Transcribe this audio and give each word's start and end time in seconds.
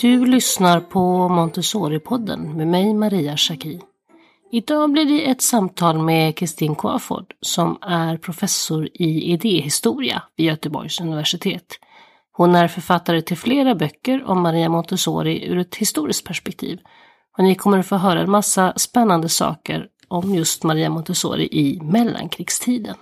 Du 0.00 0.26
lyssnar 0.26 0.80
på 0.80 1.28
Montessori-podden 1.28 2.56
med 2.56 2.68
mig 2.68 2.94
Maria 2.94 3.36
Schacki. 3.36 3.80
Idag 4.52 4.92
blir 4.92 5.04
det 5.04 5.30
ett 5.30 5.42
samtal 5.42 5.98
med 5.98 6.36
Kristin 6.36 6.74
Quaford 6.74 7.34
som 7.40 7.78
är 7.82 8.16
professor 8.16 8.88
i 8.94 9.32
idéhistoria 9.32 10.22
vid 10.36 10.46
Göteborgs 10.46 11.00
universitet. 11.00 11.66
Hon 12.32 12.54
är 12.54 12.68
författare 12.68 13.22
till 13.22 13.36
flera 13.36 13.74
böcker 13.74 14.24
om 14.24 14.42
Maria 14.42 14.68
Montessori 14.68 15.46
ur 15.48 15.58
ett 15.58 15.76
historiskt 15.76 16.26
perspektiv. 16.26 16.80
Och 17.38 17.44
ni 17.44 17.54
kommer 17.54 17.78
att 17.78 17.86
få 17.86 17.96
höra 17.96 18.20
en 18.20 18.30
massa 18.30 18.72
spännande 18.76 19.28
saker 19.28 19.86
om 20.08 20.34
just 20.34 20.64
Maria 20.64 20.90
Montessori 20.90 21.48
i 21.52 21.80
mellankrigstiden. 21.82 22.96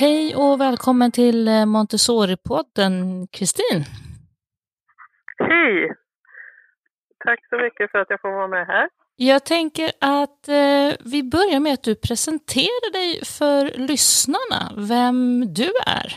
Hej 0.00 0.34
och 0.36 0.60
välkommen 0.60 1.10
till 1.12 1.48
eh, 1.48 1.66
Montessori-podden, 1.74 2.94
Kristin. 3.36 3.80
Hej! 5.38 5.94
Tack 7.24 7.40
så 7.48 7.56
mycket 7.56 7.90
för 7.90 7.98
att 7.98 8.10
jag 8.10 8.20
får 8.20 8.30
vara 8.30 8.48
med 8.48 8.66
här. 8.66 8.88
Jag 9.16 9.44
tänker 9.44 9.88
att 10.00 10.42
eh, 10.48 10.90
vi 11.12 11.20
börjar 11.36 11.60
med 11.60 11.72
att 11.72 11.88
du 11.90 11.94
presenterar 12.08 12.92
dig 12.98 13.10
för 13.38 13.62
lyssnarna, 13.88 14.62
vem 14.92 15.20
du 15.60 15.70
är. 16.00 16.08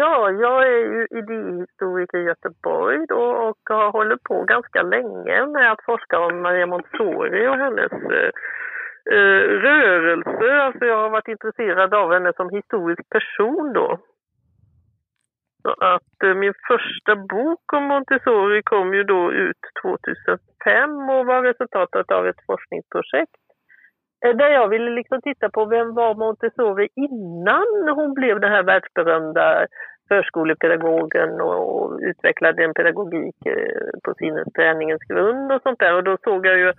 Ja, 0.00 0.30
jag 0.30 0.58
är 0.74 0.82
ju 0.94 1.02
idéhistoriker 1.20 2.18
i 2.18 2.28
Göteborg 2.30 3.06
då 3.08 3.22
och 3.46 3.62
har 3.64 3.92
hållit 3.92 4.22
på 4.22 4.44
ganska 4.44 4.82
länge 4.82 5.46
med 5.46 5.72
att 5.72 5.84
forska 5.84 6.18
om 6.18 6.42
Maria 6.42 6.66
Montessori 6.66 7.48
och 7.48 7.58
hennes 7.64 7.92
eh, 7.92 8.30
eh, 9.10 9.42
rörelse. 9.66 10.52
Alltså 10.52 10.84
jag 10.84 10.96
har 10.96 11.10
varit 11.10 11.28
intresserad 11.28 11.94
av 11.94 12.12
henne 12.12 12.32
som 12.36 12.50
historisk 12.50 13.08
person 13.08 13.72
då. 13.72 13.98
Så 15.62 15.70
att 15.80 16.22
eh, 16.24 16.34
min 16.34 16.54
första 16.68 17.16
bok 17.16 17.72
om 17.72 17.84
Montessori 17.84 18.62
kom 18.62 18.94
ju 18.94 19.04
då 19.04 19.32
ut 19.32 19.62
2005 19.82 21.08
och 21.10 21.26
var 21.26 21.42
resultatet 21.42 22.10
av 22.10 22.26
ett 22.26 22.46
forskningsprojekt 22.46 23.42
eh, 24.24 24.36
där 24.36 24.48
jag 24.48 24.68
ville 24.68 24.90
liksom 24.90 25.20
titta 25.22 25.48
på 25.48 25.64
vem 25.64 25.94
var 25.94 26.14
Montessori 26.14 26.88
innan 26.94 27.88
hon 27.94 28.14
blev 28.14 28.40
den 28.40 28.52
här 28.52 28.62
världsberömda 28.62 29.66
förskolepedagogen 30.08 31.40
och 31.40 31.98
utvecklade 32.02 32.64
en 32.64 32.74
pedagogik 32.74 33.46
eh, 33.46 33.88
på 34.04 34.14
sinnesträningens 34.14 35.02
grund 35.02 35.52
och 35.52 35.62
sånt 35.62 35.78
där. 35.78 35.94
Och 35.94 36.04
då 36.04 36.16
såg 36.24 36.46
jag 36.46 36.58
ju 36.58 36.72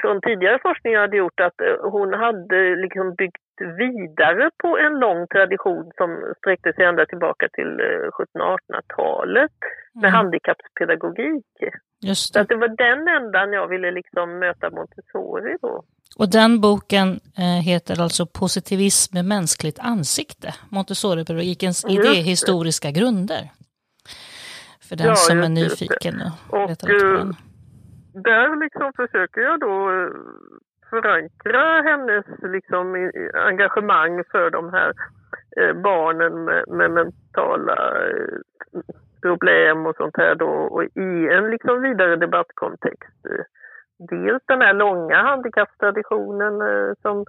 från 0.00 0.20
tidigare 0.20 0.58
forskning 0.62 0.96
hade 0.96 1.16
gjort 1.16 1.40
att 1.40 1.60
eh, 1.60 1.90
hon 1.90 2.12
hade 2.12 2.76
liksom 2.76 3.14
byggt 3.14 3.42
vidare 3.78 4.50
på 4.62 4.78
en 4.78 4.94
lång 4.98 5.26
tradition 5.26 5.92
som 5.96 6.34
sträckte 6.38 6.72
sig 6.72 6.84
ända 6.84 7.06
tillbaka 7.06 7.48
till 7.52 7.66
1700-1800-talet 7.66 9.50
eh, 9.50 10.00
med 10.00 10.08
mm. 10.08 10.14
handikappspedagogik. 10.14 11.46
Just 12.00 12.34
det. 12.34 12.40
Så 12.40 12.46
det 12.46 12.56
var 12.56 12.68
den 12.68 13.08
ändan 13.08 13.52
jag 13.52 13.68
ville 13.68 13.90
liksom 13.90 14.38
möta 14.38 14.70
Montessori 14.70 15.56
då. 15.62 15.84
Och 16.18 16.28
den 16.30 16.60
boken 16.60 17.20
heter 17.64 18.02
alltså 18.02 18.26
Positivism 18.26 19.14
med 19.16 19.24
mänskligt 19.24 19.78
ansikte, 19.78 20.54
Montessori-pedagogikens 20.68 21.84
idéhistoriska 21.88 22.90
grunder. 22.90 23.50
För 24.88 24.96
den 24.96 25.06
ja, 25.06 25.14
som 25.14 25.42
är 25.42 25.48
nyfiken 25.48 26.22
och 26.50 26.68
letar 26.68 26.88
efter 26.90 27.18
den 27.18 27.36
där 28.12 28.56
liksom 28.56 28.92
försöker 28.96 29.40
jag 29.40 29.60
då 29.60 29.90
eh, 29.90 30.10
förankra 30.90 31.82
hennes 31.82 32.24
liksom 32.42 33.10
engagemang 33.34 34.24
för 34.30 34.50
de 34.50 34.72
här 34.72 34.92
eh, 35.56 35.72
barnen 35.72 36.44
med, 36.44 36.64
med 36.68 36.90
mentala 36.90 38.08
eh, 38.08 38.38
problem 39.22 39.86
och 39.86 39.96
sånt 39.96 40.16
här 40.16 40.34
då 40.34 40.48
och 40.48 40.84
i 40.84 41.28
en 41.28 41.50
liksom 41.50 41.82
vidare 41.82 42.16
debattkontext. 42.16 43.26
Dels 43.98 44.42
den 44.46 44.60
här 44.60 44.74
långa 44.74 45.22
handikapptraditionen 45.22 46.60
som 47.02 47.24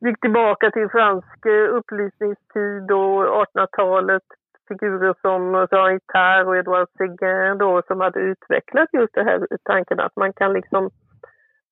gick 0.00 0.20
tillbaka 0.20 0.70
till 0.70 0.88
fransk 0.88 1.46
upplysningstid 1.70 2.90
och 2.90 3.46
1800-talet 3.46 4.22
figurer 4.68 5.14
som 5.22 5.66
Itard 5.96 6.46
och 6.46 6.56
Edouard 6.56 6.88
Seguin 6.98 7.58
då 7.58 7.82
som 7.86 8.00
hade 8.00 8.20
utvecklat 8.20 8.88
just 8.92 9.14
det 9.14 9.24
här 9.24 9.46
tanken 9.64 10.00
att 10.00 10.16
man 10.16 10.32
kan 10.32 10.52
liksom 10.52 10.90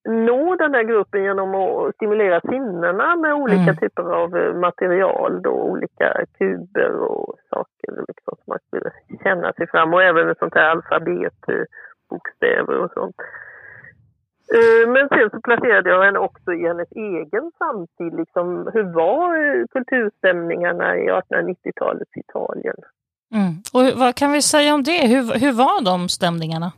nå 0.08 0.56
den 0.56 0.74
här 0.74 0.82
gruppen 0.82 1.22
genom 1.22 1.54
att 1.54 1.94
stimulera 1.94 2.40
sinnena 2.40 3.16
med 3.16 3.34
olika 3.34 3.62
mm. 3.62 3.76
typer 3.76 4.02
av 4.02 4.36
eh, 4.36 4.54
material, 4.54 5.42
då, 5.42 5.50
olika 5.50 6.24
kuber 6.38 6.94
och 6.94 7.34
saker 7.50 8.04
liksom, 8.08 8.34
som 8.36 8.44
man 8.46 8.58
skulle 8.66 8.90
känna 9.22 9.52
sig 9.52 9.66
fram 9.66 9.94
och 9.94 10.02
även 10.02 10.28
ett 10.30 10.38
sånt 10.38 10.54
här 10.54 10.70
alfabet, 10.70 11.48
eh, 11.48 11.64
bokstäver 12.10 12.78
och 12.78 12.90
sånt. 12.94 13.16
Eh, 14.54 14.88
men 14.88 15.08
sen 15.08 15.30
så 15.30 15.40
placerade 15.40 15.90
jag 15.90 16.04
henne 16.04 16.18
också 16.18 16.52
i 16.52 16.62
hennes 16.66 16.92
egen 16.92 17.50
samtid. 17.58 18.16
Liksom, 18.16 18.70
hur 18.74 18.82
var 18.82 19.36
eh, 19.36 19.66
kulturstämningarna 19.66 20.96
i 20.96 21.10
1890-talets 21.10 22.16
Italien? 22.16 22.76
Mm. 23.34 23.52
Och 23.74 24.00
vad 24.00 24.14
kan 24.14 24.32
vi 24.32 24.42
säga 24.42 24.74
om 24.74 24.82
det? 24.82 25.06
Hur, 25.06 25.40
hur 25.40 25.52
var 25.52 25.84
de 25.84 26.08
stämningarna? 26.08 26.72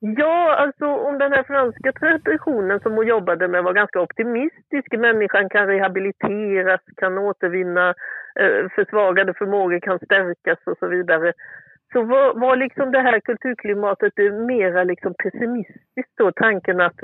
Ja, 0.00 0.54
alltså 0.54 0.86
om 0.86 1.18
den 1.18 1.32
här 1.32 1.42
franska 1.42 1.92
traditionen 1.92 2.80
som 2.80 2.92
hon 2.92 3.06
jobbade 3.06 3.48
med 3.48 3.64
var 3.64 3.72
ganska 3.72 4.00
optimistisk. 4.00 4.92
Människan 4.92 5.48
kan 5.48 5.66
rehabiliteras, 5.66 6.80
kan 6.96 7.18
återvinna, 7.18 7.88
eh, 8.40 8.68
försvagade 8.74 9.34
förmågor 9.34 9.80
kan 9.80 9.98
stärkas 9.98 10.58
och 10.66 10.78
så 10.78 10.86
vidare 10.86 11.32
så 11.92 12.02
var, 12.02 12.34
var 12.34 12.56
liksom 12.56 12.92
det 12.92 13.00
här 13.00 13.20
kulturklimatet 13.20 14.12
mera 14.46 14.84
liksom 14.84 15.14
pessimistiskt 15.22 16.16
då, 16.16 16.32
tanken 16.32 16.80
att 16.80 17.02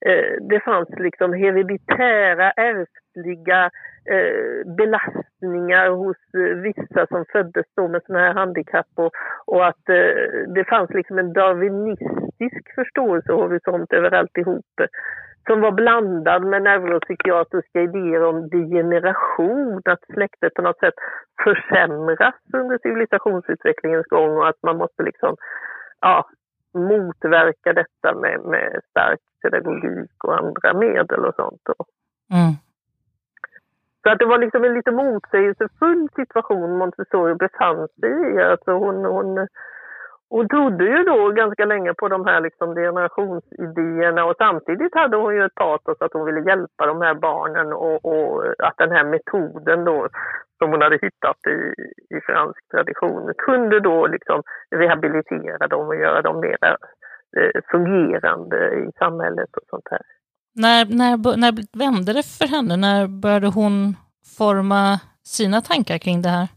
eh, 0.00 0.32
det 0.50 0.60
fanns 0.64 0.88
liksom 0.98 1.32
hereditära, 1.32 2.50
ärftliga 2.50 3.70
eh, 4.10 4.74
belastningar 4.76 5.90
hos 5.90 6.16
eh, 6.34 6.56
vissa 6.56 7.06
som 7.06 7.24
föddes 7.32 7.66
då 7.76 7.88
med 7.88 8.02
sådana 8.06 8.24
här 8.24 8.34
handikapp 8.34 8.92
och, 8.94 9.12
och 9.46 9.66
att 9.66 9.88
eh, 9.88 10.52
det 10.54 10.64
fanns 10.68 10.90
liksom 10.90 11.18
en 11.18 11.32
darwinistisk 11.32 12.74
förståelsehorisont 12.74 13.92
över 13.92 14.14
alltihop 14.14 14.66
som 15.46 15.60
var 15.60 15.72
blandad 15.72 16.42
med 16.44 16.62
neuropsykiatriska 16.62 17.80
idéer 17.80 18.22
om 18.22 18.48
degeneration, 18.48 19.82
att 19.84 20.04
släktet 20.14 20.54
på 20.54 20.62
något 20.62 20.78
sätt 20.78 20.94
försämras 21.44 22.34
under 22.52 22.78
civilisationsutvecklingens 22.78 24.06
gång 24.06 24.36
och 24.36 24.48
att 24.48 24.62
man 24.62 24.76
måste 24.76 25.02
liksom, 25.02 25.36
ja, 26.00 26.28
motverka 26.74 27.72
detta 27.72 28.14
med, 28.14 28.40
med 28.40 28.80
stark 28.90 29.20
pedagogik 29.42 30.24
och 30.24 30.38
andra 30.38 30.74
medel 30.74 31.24
och 31.24 31.34
sånt. 31.34 31.62
Mm. 32.32 32.52
Så 34.02 34.12
att 34.12 34.18
det 34.18 34.26
var 34.26 34.38
liksom 34.38 34.64
en 34.64 34.74
lite 34.74 34.90
motsägelsefull 34.90 36.08
situation 36.16 36.78
Montessori 36.78 37.34
befann 37.34 37.88
sig 38.00 38.10
i. 38.10 38.42
Alltså 38.42 38.70
hon, 38.72 39.04
hon 39.04 39.48
hon 40.28 40.48
trodde 40.48 40.84
ju 40.84 41.04
då 41.04 41.30
ganska 41.30 41.64
länge 41.64 41.94
på 41.94 42.08
de 42.08 42.26
här 42.26 42.40
liksom 42.40 42.74
generationsidéerna 42.74 44.24
och 44.24 44.34
samtidigt 44.38 44.94
hade 44.94 45.16
hon 45.16 45.34
ju 45.34 45.44
ett 45.44 45.54
patos 45.54 45.96
att 46.00 46.12
hon 46.12 46.26
ville 46.26 46.48
hjälpa 46.50 46.86
de 46.86 47.00
här 47.00 47.14
barnen 47.14 47.72
och, 47.72 48.04
och 48.04 48.44
att 48.58 48.76
den 48.76 48.90
här 48.90 49.04
metoden 49.04 49.84
då 49.84 50.08
som 50.58 50.70
hon 50.70 50.82
hade 50.82 50.98
hittat 51.02 51.40
i, 51.46 51.58
i 52.16 52.20
fransk 52.26 52.68
tradition 52.70 53.32
kunde 53.38 53.80
då 53.80 54.06
liksom 54.06 54.42
rehabilitera 54.70 55.68
dem 55.68 55.88
och 55.88 55.96
göra 55.96 56.22
dem 56.22 56.40
mer 56.40 56.58
eh, 57.36 57.60
fungerande 57.70 58.74
i 58.74 58.90
samhället 58.98 59.50
och 59.56 59.66
sånt 59.70 59.88
här. 59.90 60.02
När, 60.54 60.84
när, 60.84 61.36
när 61.36 61.78
vände 61.78 62.12
det 62.12 62.26
för 62.38 62.46
henne? 62.46 62.76
När 62.76 63.06
började 63.22 63.46
hon 63.46 63.96
forma 64.38 65.00
sina 65.22 65.60
tankar 65.60 65.98
kring 65.98 66.22
det 66.22 66.28
här? 66.28 66.48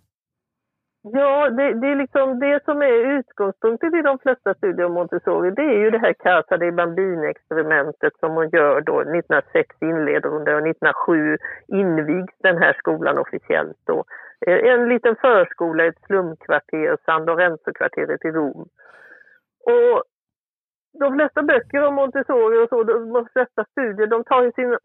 Ja, 1.13 1.50
det, 1.50 1.73
det, 1.73 1.88
är 1.88 1.95
liksom 1.95 2.39
det 2.39 2.63
som 2.65 2.81
är 2.81 3.17
utgångspunkten 3.19 3.95
i 3.95 4.01
de 4.01 4.19
flesta 4.19 4.53
studier 4.53 4.85
om 4.85 4.94
Montessori. 4.94 5.51
Det 5.51 5.61
är 5.61 5.79
ju 5.79 5.89
det 5.89 5.97
här 5.97 6.13
Casa 6.13 6.57
de 6.57 6.71
Bambini-experimentet 6.71 8.13
som 8.19 8.31
hon 8.31 8.50
gör 8.50 8.81
då. 8.81 9.00
1906 9.00 9.75
inleder 9.81 10.29
hon 10.29 10.44
det 10.44 10.56
och 10.56 10.67
1907 10.67 11.38
invigs 11.67 12.33
den 12.39 12.57
här 12.57 12.73
skolan 12.73 13.17
officiellt 13.17 13.77
då. 13.85 14.03
Eh, 14.47 14.73
en 14.73 14.89
liten 14.89 15.15
förskola 15.15 15.85
i 15.85 15.88
ett 15.88 16.06
slumkvarter, 16.06 16.97
San 17.06 17.25
Lorenzo-kvarteret 17.25 18.25
i 18.25 18.31
Rom. 18.31 18.67
Och 19.65 20.03
de 21.00 21.13
flesta 21.15 21.44
böcker 21.44 21.88
om 21.88 21.95
Montessori 21.95 22.65
och 22.65 22.69
så, 22.69 22.83
de 22.83 23.27
flesta 23.33 23.65
studier, 23.71 24.07
de 24.07 24.23
tar 24.23 24.44
ju 24.44 24.51
sin 24.51 24.77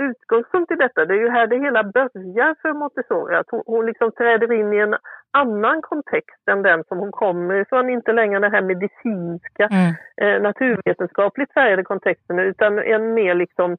utgångspunkt 0.00 0.72
i 0.72 0.74
detta. 0.74 1.04
Det 1.04 1.14
är 1.14 1.18
ju 1.18 1.30
här 1.30 1.46
det 1.46 1.58
hela 1.58 1.82
börjar 1.84 2.54
för 2.62 2.72
Montessori. 2.72 3.34
Att 3.36 3.50
hon, 3.50 3.62
hon 3.66 3.86
liksom 3.86 4.12
träder 4.12 4.52
in 4.52 4.72
i 4.72 4.76
en 4.76 4.96
annan 5.30 5.82
kontext 5.82 6.48
än 6.50 6.62
den 6.62 6.84
som 6.84 6.98
hon 6.98 7.12
kommer 7.12 7.54
ifrån. 7.54 7.90
Inte 7.90 8.12
längre 8.12 8.38
den 8.38 8.52
här 8.52 8.62
medicinska, 8.62 9.66
mm. 9.66 9.94
eh, 10.22 10.42
naturvetenskapligt 10.42 11.52
färgade 11.52 11.82
kontexten 11.82 12.38
utan 12.38 12.78
en 12.78 13.14
mer 13.14 13.34
liksom 13.34 13.76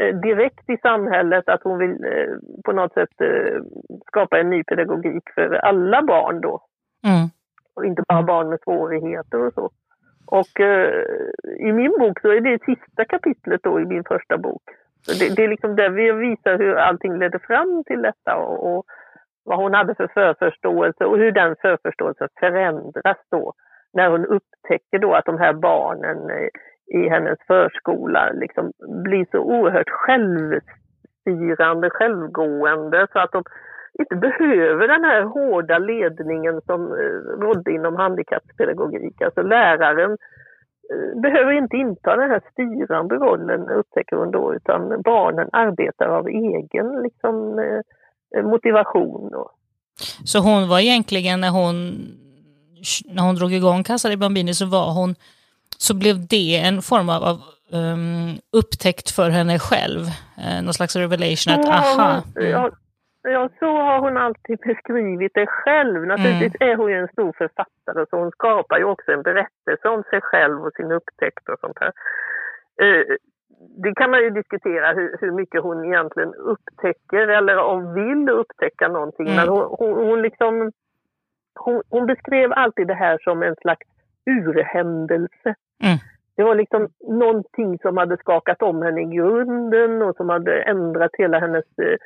eh, 0.00 0.16
direkt 0.16 0.70
i 0.70 0.76
samhället 0.76 1.48
att 1.48 1.62
hon 1.62 1.78
vill 1.78 2.04
eh, 2.04 2.34
på 2.64 2.72
något 2.72 2.92
sätt 2.92 3.20
eh, 3.20 3.62
skapa 4.06 4.38
en 4.38 4.50
ny 4.50 4.64
pedagogik 4.64 5.24
för 5.34 5.54
alla 5.54 6.02
barn 6.02 6.40
då. 6.40 6.60
Mm. 7.06 7.28
Och 7.74 7.84
inte 7.84 8.02
bara 8.08 8.22
barn 8.22 8.48
med 8.48 8.60
svårigheter 8.64 9.46
och 9.46 9.54
så. 9.54 9.70
Och 10.26 10.60
eh, 10.60 11.04
i 11.58 11.72
min 11.72 11.94
bok 11.98 12.20
så 12.20 12.28
är 12.28 12.40
det 12.40 12.64
sista 12.64 13.04
kapitlet 13.04 13.60
då 13.62 13.80
i 13.80 13.84
min 13.84 14.04
första 14.04 14.38
bok. 14.38 14.62
Så 15.02 15.12
det, 15.18 15.36
det 15.36 15.44
är 15.44 15.48
liksom 15.48 15.76
där 15.76 15.90
vi 15.90 16.12
visar 16.12 16.58
hur 16.58 16.74
allting 16.74 17.18
ledde 17.18 17.38
fram 17.38 17.84
till 17.84 18.02
detta 18.02 18.36
och, 18.36 18.76
och 18.76 18.84
vad 19.44 19.58
hon 19.58 19.74
hade 19.74 19.94
för 19.94 20.06
förförståelse 20.06 21.04
och 21.04 21.18
hur 21.18 21.32
den 21.32 21.56
förförståelsen 21.60 22.28
förändras 22.40 23.18
då 23.30 23.52
när 23.92 24.10
hon 24.10 24.26
upptäcker 24.26 24.98
då 24.98 25.14
att 25.14 25.24
de 25.24 25.38
här 25.38 25.52
barnen 25.52 26.30
i 26.94 27.08
hennes 27.08 27.38
förskola 27.46 28.30
liksom 28.32 28.72
blir 29.04 29.26
så 29.30 29.38
oerhört 29.38 29.90
självstyrande, 29.90 31.90
självgående 31.90 33.06
så 33.12 33.18
att 33.18 33.32
de 33.32 33.44
inte 33.98 34.16
behöver 34.16 34.88
den 34.88 35.04
här 35.04 35.22
hårda 35.22 35.78
ledningen 35.78 36.60
som 36.60 36.92
eh, 36.92 37.40
rådde 37.40 37.72
inom 37.72 37.96
handikappspedagogik. 37.96 39.22
Alltså 39.22 39.42
läraren 39.42 40.10
eh, 40.10 40.16
behöver 41.22 41.52
inte 41.52 41.76
inta 41.76 42.16
den 42.16 42.30
här 42.30 42.42
styrande 42.52 43.14
rollen, 43.14 43.68
upptäcker 43.68 44.16
hon 44.16 44.30
då, 44.30 44.54
utan 44.54 45.02
barnen 45.02 45.48
arbetar 45.52 46.08
av 46.08 46.28
egen 46.28 47.02
liksom, 47.02 47.60
motivation. 48.44 49.30
Då. 49.30 49.50
Så 50.24 50.38
hon 50.38 50.68
var 50.68 50.80
egentligen 50.80 51.40
när 51.40 51.50
hon 51.50 52.06
när 53.04 53.22
hon 53.22 53.34
drog 53.34 53.54
igång 53.54 53.84
Casa 53.84 54.08
di 54.08 54.16
Bambini 54.16 54.54
så 54.54 54.66
var 54.66 54.92
hon, 54.92 55.14
så 55.78 55.94
blev 55.94 56.26
det 56.26 56.56
en 56.56 56.82
form 56.82 57.08
av, 57.08 57.22
av 57.22 57.40
um, 57.70 58.38
upptäckt 58.52 59.10
för 59.10 59.30
henne 59.30 59.58
själv. 59.58 60.00
Uh, 60.38 60.62
någon 60.62 60.74
slags 60.74 60.96
revelation 60.96 61.52
att 61.54 61.68
aha. 61.68 62.22
Mm. 62.36 62.50
Ja, 62.50 62.70
ja, 63.22 63.48
så 63.58 63.66
har 63.66 64.00
hon 64.00 64.16
alltid 64.16 64.58
beskrivit 64.58 65.32
det 65.34 65.46
själv. 65.46 66.06
Naturligtvis 66.06 66.54
mm. 66.60 66.72
är 66.72 66.76
hon 66.76 66.90
ju 66.90 66.98
en 66.98 67.08
stor 67.08 67.32
författare 67.32 68.06
så 68.10 68.16
hon 68.16 68.30
skapar 68.30 68.78
ju 68.78 68.84
också 68.84 69.12
en 69.12 69.22
berättelse 69.22 69.88
om 69.88 70.02
sig 70.10 70.20
själv 70.20 70.64
och 70.64 70.72
sin 70.72 70.92
upptäckt 70.92 71.48
och 71.48 71.58
sånt 71.60 71.78
här. 71.80 71.92
Uh, 72.82 73.16
det 73.84 73.94
kan 73.94 74.10
man 74.10 74.20
ju 74.20 74.30
diskutera 74.30 74.92
hur, 74.92 75.16
hur, 75.20 75.32
mycket 75.32 75.62
hon 75.62 75.84
egentligen 75.84 76.34
upptäcker 76.34 77.28
eller 77.28 77.56
om 77.58 77.94
vill 77.94 78.28
upptäcka 78.28 78.88
någonting. 78.88 79.26
Mm. 79.26 79.36
Men 79.36 79.48
hon, 79.48 79.76
hon, 79.78 80.06
hon 80.06 80.22
liksom 80.22 80.72
hon, 81.54 81.82
hon, 81.90 82.06
beskrev 82.06 82.52
alltid 82.52 82.86
det 82.86 82.94
här 82.94 83.18
som 83.24 83.42
en 83.42 83.56
slags 83.56 83.86
urhändelse. 84.26 85.54
Mm. 85.84 85.98
Det 86.36 86.42
var 86.42 86.54
liksom 86.54 86.88
någonting 87.08 87.78
som 87.78 87.96
hade 87.96 88.16
skakat 88.16 88.62
om 88.62 88.82
henne 88.82 89.00
i 89.00 89.16
grunden 89.16 90.02
och 90.02 90.16
som 90.16 90.28
hade 90.28 90.62
ändrat 90.62 91.10
hela 91.18 91.38
hennes 91.38 91.64
eh, 91.78 91.96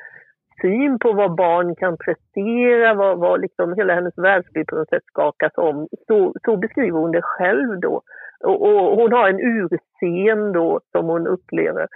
syn 0.61 0.99
på 0.99 1.13
vad 1.13 1.35
barn 1.35 1.75
kan 1.75 1.97
prestera, 1.97 2.93
vad, 2.93 3.17
vad 3.17 3.41
liksom 3.41 3.73
hela 3.73 3.95
hennes 3.95 4.17
världsbild 4.17 4.67
på 4.67 4.75
något 4.75 4.89
sätt 4.89 5.03
skakas 5.05 5.53
om. 5.55 5.87
Så, 6.07 6.33
så 6.45 6.57
beskriver 6.57 6.99
hon 6.99 7.11
det 7.11 7.21
själv 7.21 7.79
då. 7.79 8.01
Och, 8.43 8.61
och, 8.61 8.97
hon 8.97 9.11
har 9.11 9.29
en 9.29 9.39
urscen 9.39 10.51
då 10.51 10.79
som 10.91 11.05
hon 11.05 11.27
upplever 11.27 11.87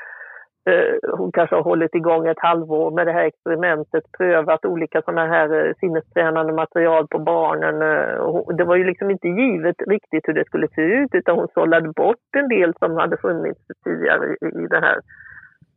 Eh, 0.70 1.18
hon 1.18 1.32
kanske 1.32 1.56
har 1.56 1.64
hållit 1.64 1.96
igång 1.96 2.28
ett 2.28 2.40
halvår 2.40 2.92
med 2.92 3.08
det 3.08 3.14
här 3.14 3.26
experimentet, 3.26 4.04
prövat 4.18 4.66
olika 4.66 5.02
sådana 5.02 5.28
här 5.28 5.68
eh, 5.68 5.74
sinnestränande 5.80 6.54
material 6.54 7.08
på 7.08 7.20
barnen. 7.20 7.76
Eh, 7.82 8.56
det 8.58 8.64
var 8.64 8.76
ju 8.76 8.84
liksom 8.84 9.12
inte 9.12 9.28
givet 9.28 9.76
riktigt 9.88 10.28
hur 10.28 10.34
det 10.34 10.46
skulle 10.46 10.68
se 10.68 10.82
ut 10.82 11.10
utan 11.14 11.36
hon 11.36 11.48
sållade 11.54 11.90
bort 11.90 12.36
en 12.38 12.48
del 12.48 12.74
som 12.80 12.98
hade 12.98 13.18
funnits 13.18 13.62
tidigare 13.84 14.36
i 14.42 14.68
den 14.70 14.84
här 14.84 15.00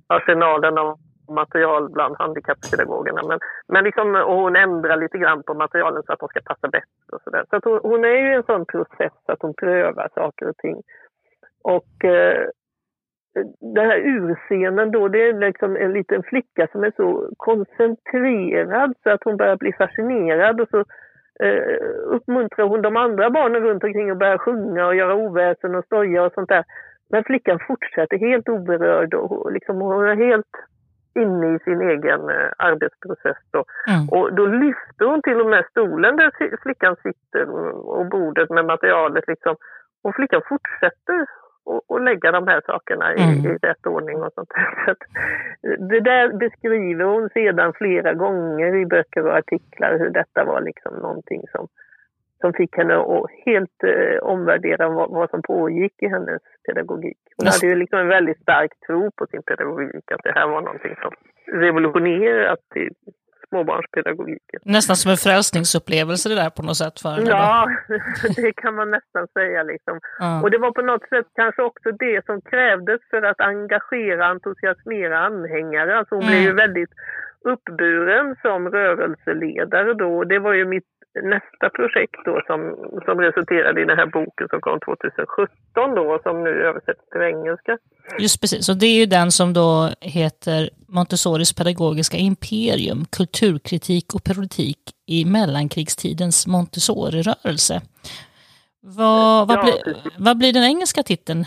arsenalen 0.07 0.79
av 0.79 0.99
material 1.29 1.91
bland 1.91 2.17
handikapppedagogerna. 2.19 3.23
Men, 3.29 3.39
men 3.69 3.85
liksom, 3.85 4.15
och 4.15 4.37
hon 4.37 4.57
ändrar 4.57 4.97
lite 4.97 5.19
grann 5.19 5.43
på 5.43 5.55
materialen 5.55 6.03
så 6.03 6.13
att 6.13 6.19
de 6.19 6.29
ska 6.29 6.41
passa 6.41 6.69
bättre. 6.69 7.11
Och 7.13 7.23
så 7.25 7.31
där. 7.31 7.45
så 7.51 7.57
att 7.57 7.65
hon, 7.65 7.81
hon, 7.83 8.05
är 8.05 8.19
ju 8.27 8.33
en 8.35 8.43
sån 8.43 8.67
process 8.67 9.13
att 9.27 9.43
hon 9.43 9.55
prövar 9.55 10.09
saker 10.15 10.49
och 10.49 10.57
ting. 10.57 10.83
Och 11.63 12.05
eh, 12.05 12.49
den 13.75 13.87
här 13.87 14.01
urscenen 14.05 14.91
då, 14.91 15.09
det 15.09 15.29
är 15.29 15.33
liksom 15.33 15.77
en 15.77 15.93
liten 15.93 16.23
flicka 16.23 16.69
som 16.73 16.85
är 16.85 16.93
så 16.97 17.31
koncentrerad 17.37 18.95
så 19.03 19.11
att 19.11 19.25
hon 19.25 19.37
börjar 19.37 19.57
bli 19.57 19.73
fascinerad 19.73 20.61
och 20.61 20.69
så 20.69 20.79
eh, 21.45 21.77
uppmuntrar 22.07 22.69
hon 22.69 22.83
de 22.83 22.97
andra 22.97 23.31
barnen 23.31 23.63
runt 23.63 23.85
omkring 23.85 24.11
att 24.11 24.19
börja 24.19 24.39
sjunga 24.39 24.87
och 24.87 24.95
göra 24.95 25.15
oväsen 25.15 25.75
och 25.75 25.85
stoja 25.85 26.23
och 26.23 26.33
sånt 26.33 26.49
där. 26.49 26.65
Men 27.11 27.25
flickan 27.25 27.59
fortsätter 27.69 28.19
helt 28.19 28.49
oberörd 28.49 29.15
och 29.15 29.53
liksom, 29.53 29.77
hon 29.81 30.09
är 30.09 30.17
helt 30.17 30.55
inne 31.17 31.55
i 31.55 31.59
sin 31.59 31.81
egen 31.81 32.29
eh, 32.31 32.51
arbetsprocess. 32.57 33.37
Då. 33.51 33.65
Mm. 33.89 34.09
Och 34.09 34.35
då 34.35 34.47
lyfter 34.47 35.05
hon 35.05 35.23
till 35.23 35.41
och 35.41 35.51
med 35.51 35.65
stolen 35.71 36.17
där 36.17 36.31
flickan 36.63 36.97
sitter 37.03 37.51
och 37.99 38.07
bordet 38.07 38.51
med 38.51 38.65
materialet. 38.65 39.25
Liksom. 39.27 39.57
Och 40.03 40.15
flickan 40.15 40.43
fortsätter 40.49 41.27
och, 41.65 41.91
och 41.91 42.01
lägga 42.01 42.33
de 42.33 42.49
här 42.49 42.63
sakerna 42.67 43.15
i, 43.15 43.23
mm. 43.23 43.53
i 43.53 43.57
rätt 43.57 43.87
ordning 43.87 44.23
och 44.23 44.33
sånt. 44.35 44.53
Så 44.87 44.95
det 45.79 46.01
där 46.01 46.29
beskriver 46.39 47.05
hon 47.05 47.29
sedan 47.29 47.73
flera 47.73 48.15
gånger 48.15 48.75
i 48.75 48.87
böcker 48.87 49.27
och 49.27 49.37
artiklar 49.37 49.99
hur 49.99 50.11
detta 50.11 50.45
var 50.45 50.61
liksom 50.61 50.95
någonting 50.95 51.43
som, 51.53 51.69
som 52.41 52.53
fick 52.53 52.77
henne 52.77 52.97
att 52.97 53.27
helt 53.47 53.79
eh, 53.85 54.19
omvärdera 54.23 54.89
vad, 54.89 55.11
vad, 55.11 55.31
som 55.31 55.43
pågick 55.43 56.03
i 56.03 56.09
hennes 56.09 56.43
pedagogik. 56.67 57.19
Hon 57.37 57.47
hade 57.47 57.67
ju 57.67 57.75
liksom 57.75 57.99
en 57.99 58.09
väldigt 58.09 58.41
stark 58.43 58.73
tro 58.87 59.11
på 59.17 59.27
sin 59.27 59.43
pedagogik, 59.43 60.13
att 60.13 60.23
det 60.23 60.33
här 60.35 60.47
var 60.49 60.61
någonting 60.61 60.95
som 61.03 61.13
revolutionerat 61.61 62.61
småbarnspedagogiken. 63.55 64.61
Nästan 64.65 64.97
som 64.97 65.11
en 65.11 65.17
frälsningsupplevelse 65.17 66.29
det 66.29 66.35
där 66.35 66.51
på 66.51 66.63
något 66.63 66.77
sätt 66.77 67.01
för 67.01 67.11
henne? 67.11 67.31
Ja, 67.31 67.69
det 68.37 68.53
kan 68.63 68.75
man 68.75 68.91
nästan 68.91 69.27
säga. 69.39 69.63
Liksom. 69.63 70.01
Ja. 70.19 70.43
Och 70.43 70.51
det 70.51 70.59
var 70.59 70.73
på 70.73 70.83
något 70.83 71.09
sätt 71.09 71.27
kanske 71.35 71.63
också 71.63 71.89
det 72.05 72.27
som 72.27 72.41
krävdes 72.41 73.01
för 73.11 73.23
att 73.23 73.41
engagera, 73.41 74.27
entusiasmera 74.27 75.19
anhängare. 75.19 75.99
Alltså 75.99 76.15
hon 76.15 76.25
mm. 76.25 76.33
blev 76.33 76.43
ju 76.43 76.55
väldigt 76.65 76.93
uppburen 77.45 78.37
som 78.43 78.69
rörelseledare 78.69 79.95
då. 79.95 80.25
Det 80.25 80.39
var 80.39 80.53
ju 80.53 80.65
mitt 80.65 80.85
nästa 81.23 81.71
projekt 81.71 82.21
då 82.25 82.43
som, 82.47 82.59
som 83.05 83.21
resulterade 83.21 83.83
i 83.83 83.85
den 83.85 83.99
här 83.99 84.07
boken 84.07 84.49
som 84.49 84.61
kom 84.61 84.81
2017 84.81 85.95
då 85.95 86.21
som 86.23 86.45
nu 86.45 86.51
översätts 86.51 87.09
till 87.11 87.21
engelska. 87.21 87.79
Just 88.19 88.41
precis, 88.41 88.69
och 88.69 88.77
det 88.77 88.87
är 88.87 88.99
ju 89.01 89.07
den 89.07 89.31
som 89.31 89.53
då 89.53 89.91
heter 90.01 90.71
Montessoris 90.89 91.53
pedagogiska 91.53 92.17
imperium, 92.17 93.05
kulturkritik 93.17 94.15
och 94.15 94.25
politik 94.25 94.79
i 95.07 95.25
mellankrigstidens 95.25 96.47
Montessori-rörelse. 96.47 97.81
Vad, 98.81 99.49
vad, 99.49 99.59
ja, 99.59 99.63
bli, 99.63 99.95
vad 100.19 100.39
blir 100.39 100.53
den 100.53 100.65
engelska 100.65 101.03
titeln? 101.03 101.45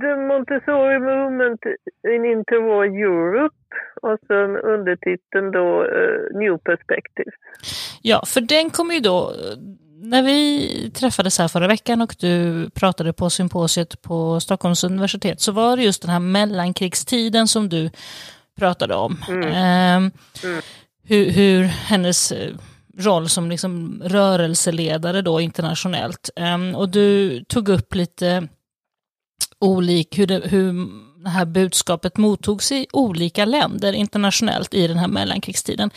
The 0.00 0.16
Montessori 0.16 0.98
Movement 0.98 1.60
in 2.14 2.24
Interwar 2.24 2.84
Europe 2.84 3.56
och 4.02 4.18
sen 4.26 4.56
undertiteln 4.56 5.50
då 5.50 5.84
uh, 5.84 6.38
New 6.38 6.58
Perspectives. 6.58 7.34
Ja, 8.02 8.22
för 8.26 8.40
den 8.40 8.70
kommer 8.70 8.94
ju 8.94 9.00
då, 9.00 9.32
när 10.02 10.22
vi 10.22 10.90
träffades 10.94 11.38
här 11.38 11.48
förra 11.48 11.66
veckan 11.66 12.02
och 12.02 12.14
du 12.20 12.70
pratade 12.70 13.12
på 13.12 13.30
symposiet 13.30 14.02
på 14.02 14.40
Stockholms 14.40 14.84
universitet 14.84 15.40
så 15.40 15.52
var 15.52 15.76
det 15.76 15.82
just 15.82 16.02
den 16.02 16.10
här 16.10 16.20
mellankrigstiden 16.20 17.48
som 17.48 17.68
du 17.68 17.90
pratade 18.58 18.94
om. 18.94 19.16
Mm. 19.28 19.46
Um, 19.46 20.10
mm. 20.44 20.62
Hur, 21.04 21.30
hur, 21.30 21.62
hennes 21.64 22.32
eh, 22.32 22.54
roll 22.98 23.28
som 23.28 23.50
liksom 23.50 24.02
rörelseledare 24.04 25.22
då 25.22 25.40
internationellt. 25.40 26.30
Um, 26.54 26.74
och 26.74 26.88
du 26.88 27.40
tog 27.44 27.68
upp 27.68 27.94
lite 27.94 28.48
olik, 29.62 30.18
hur, 30.18 30.26
det, 30.26 30.40
hur 30.44 30.72
det 31.24 31.30
här 31.30 31.46
budskapet 31.46 32.18
mottogs 32.18 32.72
i 32.72 32.86
olika 32.92 33.44
länder 33.44 33.92
internationellt 33.92 34.74
i 34.74 34.86
den 34.86 34.96
här 34.96 35.08
mellankrigstiden. 35.08 35.90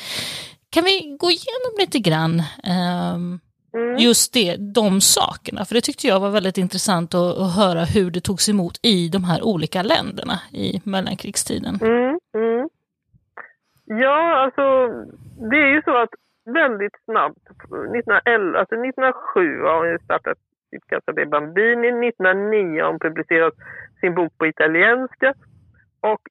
Kan 0.69 0.83
vi 0.83 1.17
gå 1.19 1.27
igenom 1.29 1.73
lite 1.79 1.99
grann 1.99 2.33
um, 3.13 3.39
mm. 3.73 3.97
just 3.97 4.33
det, 4.33 4.55
de 4.73 5.01
sakerna? 5.01 5.65
För 5.65 5.75
det 5.75 5.81
tyckte 5.81 6.07
jag 6.07 6.19
var 6.19 6.29
väldigt 6.29 6.57
intressant 6.57 7.13
att, 7.13 7.37
att, 7.37 7.55
höra 7.55 7.83
hur 7.83 8.11
det 8.11 8.21
togs 8.21 8.49
emot 8.49 8.79
i 8.81 9.09
de 9.09 9.23
här 9.23 9.43
olika 9.43 9.83
länderna 9.83 10.39
i 10.51 10.81
mellankrigstiden. 10.83 11.75
Mm, 11.81 12.19
mm. 12.35 12.69
Ja, 13.85 14.43
alltså 14.43 14.65
det 15.49 15.57
är 15.57 15.71
ju 15.75 15.81
så 15.81 15.97
att 16.03 16.13
väldigt 16.45 16.95
snabbt, 17.05 17.43
1911, 17.47 18.59
alltså 18.59 18.75
1907 18.75 19.61
har 19.61 19.89
hon 19.89 19.99
startat 19.99 20.37
Casa 20.89 21.11
de 21.11 21.25
Bambini. 21.25 21.87
1909 21.87 22.81
har 22.81 22.89
hon 22.91 22.99
publicerat 22.99 23.53
sin 23.99 24.15
bok 24.15 24.37
på 24.37 24.47
italienska. 24.47 25.33
Och 26.01 26.21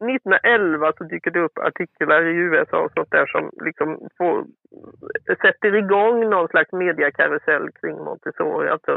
1911 0.00 0.92
så 0.98 1.04
dyker 1.04 1.30
det 1.30 1.40
upp 1.40 1.58
artiklar 1.58 2.22
i 2.22 2.36
USA 2.36 2.78
och 2.78 2.92
sånt 2.94 3.10
där 3.10 3.26
som 3.26 3.50
liksom 3.64 4.08
får, 4.18 4.44
sätter 5.42 5.74
igång 5.74 6.30
någon 6.30 6.48
slags 6.48 6.72
mediakarusell 6.72 7.70
kring 7.80 7.96
Montessori, 8.04 8.68
alltså, 8.68 8.92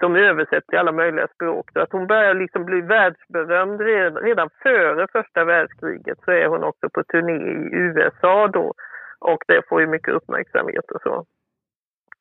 som 0.00 0.16
översätts 0.16 0.66
till 0.66 0.78
alla 0.78 0.92
möjliga 0.92 1.28
språk. 1.34 1.70
Så 1.72 1.80
att 1.80 1.92
hon 1.92 2.06
börjar 2.06 2.34
liksom 2.34 2.64
bli 2.64 2.80
världsberömd 2.80 3.80
redan, 3.80 4.22
redan 4.22 4.48
före 4.62 5.06
första 5.12 5.44
världskriget 5.44 6.18
så 6.24 6.30
är 6.30 6.46
hon 6.46 6.64
också 6.64 6.88
på 6.90 7.02
turné 7.02 7.32
i 7.32 7.76
USA 7.76 8.48
då 8.48 8.74
och 9.18 9.42
det 9.46 9.62
får 9.68 9.80
ju 9.80 9.86
mycket 9.86 10.14
uppmärksamhet 10.14 10.90
och 10.90 11.02
så. 11.02 11.24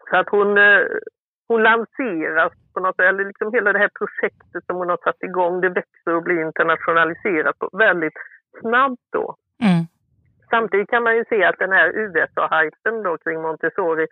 Så 0.10 0.18
att 0.18 0.30
hon, 0.30 0.58
eh, 0.58 0.82
hon 1.48 1.64
lanseras 1.64 2.54
på 2.74 2.80
något 2.80 2.96
sätt, 2.96 3.06
eller 3.06 3.26
liksom 3.26 3.54
hela 3.54 3.74
det 3.74 3.80
här 3.80 3.92
projektet 4.00 4.66
som 4.66 4.76
hon 4.76 4.90
har 4.90 5.00
satt 5.04 5.24
igång, 5.24 5.62
det 5.62 5.70
växer 5.70 6.16
och 6.16 6.24
blir 6.24 6.42
internationaliserat 6.42 7.56
väldigt 7.72 8.18
snabbt 8.62 9.08
då. 9.12 9.36
Mm. 9.64 9.84
Samtidigt 10.50 10.90
kan 10.90 11.04
man 11.04 11.16
ju 11.16 11.24
se 11.30 11.44
att 11.44 11.60
den 11.60 11.72
här 11.72 11.88
USA-hypen 12.04 13.04
då 13.04 13.18
kring 13.18 13.42
Montessori, 13.42 14.08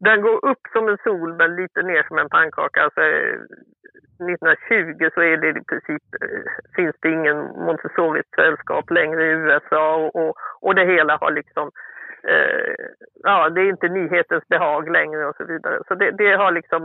den 0.00 0.22
går 0.22 0.44
upp 0.50 0.64
som 0.72 0.88
en 0.88 0.98
sol 1.04 1.36
men 1.36 1.56
lite 1.56 1.82
ner 1.82 2.02
som 2.08 2.18
en 2.18 2.28
pannkaka. 2.28 2.82
Alltså, 2.82 3.00
1920 3.00 5.08
så 5.14 5.20
är 5.20 5.36
det 5.36 5.48
i 5.48 5.64
princip, 5.70 6.02
finns 6.76 6.96
det 7.00 7.10
ingen 7.10 7.38
Montessori-sällskap 7.66 8.90
längre 8.90 9.24
i 9.24 9.30
USA 9.30 9.96
och, 9.96 10.16
och, 10.16 10.34
och 10.60 10.74
det 10.74 10.84
hela 10.84 11.18
har 11.20 11.30
liksom 11.30 11.70
eh, 12.22 12.74
ja, 13.22 13.50
det 13.50 13.60
är 13.60 13.68
inte 13.68 13.88
nyhetens 13.88 14.48
behag 14.48 14.90
längre 14.90 15.26
och 15.26 15.36
så 15.36 15.44
vidare. 15.44 15.78
Så 15.88 15.94
det, 15.94 16.10
det, 16.10 16.36
har 16.36 16.52
liksom, 16.52 16.82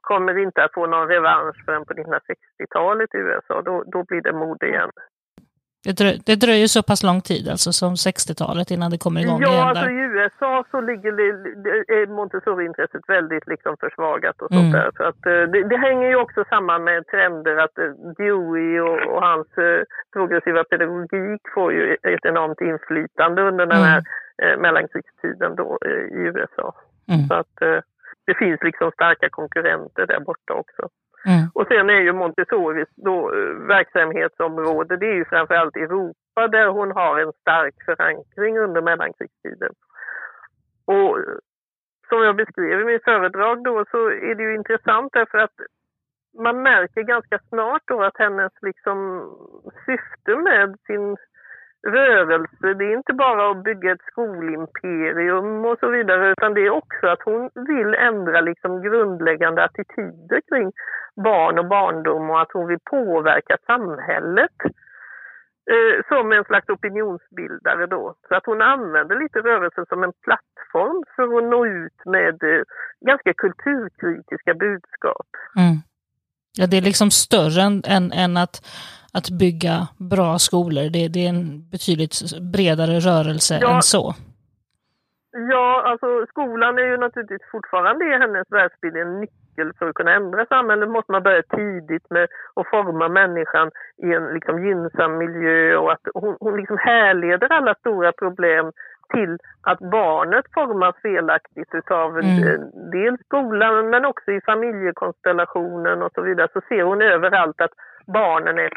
kommer 0.00 0.38
inte 0.38 0.64
att 0.64 0.72
få 0.74 0.86
någon 0.86 1.08
revansch 1.08 1.64
förrän 1.64 1.84
på 1.84 1.94
1960-talet 1.94 3.14
i 3.14 3.18
USA. 3.18 3.62
Då, 3.62 3.84
då 3.86 4.04
blir 4.04 4.20
det 4.20 4.32
mode 4.32 4.66
igen. 4.68 4.90
Det, 5.84 5.92
drö 6.00 6.10
det 6.26 6.36
dröjer 6.44 6.66
så 6.66 6.82
pass 6.82 7.02
lång 7.02 7.20
tid, 7.20 7.44
alltså 7.48 7.72
som 7.72 7.92
60-talet, 7.94 8.70
innan 8.70 8.90
det 8.90 8.98
kommer 9.04 9.20
igång 9.20 9.40
ja, 9.40 9.48
igen? 9.48 9.58
Ja, 9.58 9.68
alltså 9.68 9.88
i 9.90 10.00
USA 10.12 10.64
så 10.70 10.80
ligger 10.80 11.12
är 11.98 12.06
Montessori-intresset 12.06 13.04
väldigt 13.08 13.46
liksom 13.46 13.76
försvagat 13.84 14.42
och 14.42 14.50
sånt 14.56 14.74
mm. 14.74 14.78
där. 14.78 14.90
Så 14.96 15.02
att, 15.10 15.26
eh, 15.26 15.42
det, 15.52 15.60
det, 15.70 15.76
hänger 15.76 16.08
ju 16.08 16.16
också 16.16 16.44
samman 16.48 16.84
med 16.84 17.06
trender 17.06 17.56
att 17.64 17.78
eh, 17.78 17.92
Dewey 18.18 18.80
och, 18.80 18.98
och 19.12 19.22
hans 19.22 19.48
eh, 19.58 19.82
progressiva 20.12 20.64
pedagogik 20.64 21.42
får 21.54 21.72
ju 21.72 21.82
ett 22.14 22.24
enormt 22.32 22.60
inflytande 22.60 23.42
under 23.42 23.66
den 23.66 23.82
här 23.82 23.98
mm 23.98 24.04
eh, 24.42 24.58
mellankrigstiden 24.58 25.56
då 25.56 25.78
eh, 25.86 26.04
i 26.18 26.20
USA. 26.34 26.74
Mm. 27.08 27.26
Så 27.28 27.34
att 27.34 27.62
eh, 27.62 27.80
det 28.26 28.34
finns 28.34 28.60
liksom 28.62 28.90
starka 28.92 29.28
konkurrenter 29.30 30.06
där 30.06 30.20
borta 30.20 30.52
också. 30.52 30.88
Mm. 31.26 31.48
Och 31.54 31.66
sen 31.66 31.90
är 31.90 32.00
ju 32.00 32.12
Montessoris 32.12 32.88
då, 32.96 33.34
eh, 33.34 33.54
verksamhetsområde, 33.66 34.96
det 34.96 35.06
är 35.06 35.14
ju 35.14 35.24
framförallt 35.24 35.76
Europa 35.76 36.48
där 36.48 36.66
hon 36.66 36.90
har 36.90 37.20
en 37.20 37.32
stark 37.32 37.74
förankring 37.84 38.58
under 38.58 38.82
mellankrigstiden. 38.82 39.72
Och 40.84 41.18
eh, 41.18 41.38
som 42.08 42.22
jag 42.22 42.36
beskrev 42.36 42.80
i 42.80 42.84
mitt 42.84 43.04
föredrag 43.04 43.64
då 43.64 43.84
så 43.90 44.10
är 44.10 44.34
det 44.34 44.42
ju 44.42 44.54
intressant 44.54 45.12
därför 45.12 45.38
att 45.38 45.56
man 46.38 46.62
märker 46.62 47.02
ganska 47.02 47.38
snart 47.48 47.82
då 47.84 48.02
att 48.02 48.18
hennes 48.18 48.52
liksom 48.62 48.98
syfte 49.86 50.36
med 50.36 50.76
sin 50.86 51.16
rörelse. 51.86 52.74
Det 52.74 52.84
är 52.84 52.96
inte 52.96 53.12
bara 53.12 53.50
att 53.50 53.64
bygga 53.64 53.92
ett 53.92 54.06
skolimperium 54.10 55.64
och 55.64 55.78
så 55.78 55.88
vidare 55.88 56.30
utan 56.30 56.54
det 56.54 56.60
är 56.60 56.70
också 56.70 57.06
att 57.06 57.22
hon 57.24 57.50
vill 57.54 57.94
ändra 57.94 58.40
liksom 58.40 58.82
grundläggande 58.82 59.64
attityder 59.64 60.40
kring 60.48 60.72
barn 61.16 61.58
och 61.58 61.68
barndom 61.68 62.30
och 62.30 62.40
att 62.40 62.52
hon 62.52 62.66
vill 62.66 62.78
påverka 62.84 63.56
samhället 63.66 64.58
eh, 65.72 66.04
som 66.08 66.32
en 66.32 66.44
slags 66.44 66.68
opinionsbildare 66.68 67.86
då. 67.86 68.14
Så 68.28 68.34
att 68.34 68.46
hon 68.46 68.62
använder 68.62 69.16
lite 69.20 69.38
rörelsen 69.38 69.86
som 69.86 70.02
en 70.02 70.12
plattform 70.22 71.04
för 71.16 71.38
att 71.38 71.44
nå 71.44 71.66
ut 71.66 72.04
med 72.04 72.42
eh, 72.42 72.62
ganska 73.06 73.34
kulturkritiska 73.34 74.54
budskap. 74.54 75.26
Mm. 75.58 75.76
Ja, 76.58 76.66
det 76.66 76.76
är 76.76 76.82
liksom 76.82 77.10
större 77.10 77.62
än, 77.62 77.82
än, 77.86 78.12
än 78.12 78.36
att 78.36 78.62
att 79.14 79.30
bygga 79.30 79.88
bra 79.98 80.38
skolor. 80.38 80.90
Det, 80.90 81.08
det 81.08 81.24
är 81.26 81.28
en 81.28 81.70
betydligt 81.70 82.16
bredare 82.52 83.00
rörelse 83.00 83.58
ja. 83.60 83.76
än 83.76 83.82
så. 83.82 84.14
Ja, 85.50 85.82
alltså 85.86 86.06
skolan 86.28 86.78
är 86.78 86.86
ju 86.92 86.96
naturligtvis 86.96 87.50
fortfarande 87.52 88.04
i 88.04 88.18
hennes 88.18 88.46
världsbild 88.50 88.96
en 88.96 89.20
nyckel 89.20 89.41
för 89.78 89.88
att 89.88 89.94
kunna 89.94 90.12
ändra 90.12 90.46
samhället. 90.46 90.88
måste 90.88 91.12
man 91.12 91.22
börja 91.22 91.42
tidigt 91.42 92.10
med 92.10 92.28
att 92.54 92.70
forma 92.70 93.08
människan 93.08 93.70
i 93.96 94.12
en 94.12 94.26
liksom 94.34 94.64
gynnsam 94.64 95.18
miljö 95.18 95.76
och 95.76 95.92
att 95.92 96.00
hon, 96.14 96.36
hon 96.40 96.56
liksom 96.56 96.78
härleder 96.78 97.52
alla 97.52 97.74
stora 97.74 98.12
problem 98.12 98.72
till 99.12 99.38
att 99.62 99.78
barnet 99.78 100.44
formas 100.54 100.96
felaktigt 101.02 101.74
utav 101.74 102.18
mm. 102.18 102.70
dels 102.92 103.20
skolan 103.20 103.90
men 103.90 104.04
också 104.04 104.32
i 104.32 104.40
familjekonstellationen 104.40 106.02
och 106.02 106.12
så 106.14 106.22
vidare 106.22 106.48
så 106.52 106.60
ser 106.68 106.82
hon 106.82 107.02
överallt 107.02 107.60
att 107.60 107.72
barnen 108.06 108.58
är 108.58 108.68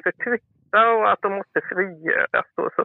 förtryckta 0.75 0.89
och 0.89 1.11
att 1.11 1.21
de 1.21 1.33
måste 1.33 1.59
frigöras. 1.73 2.45
Så 2.55 2.83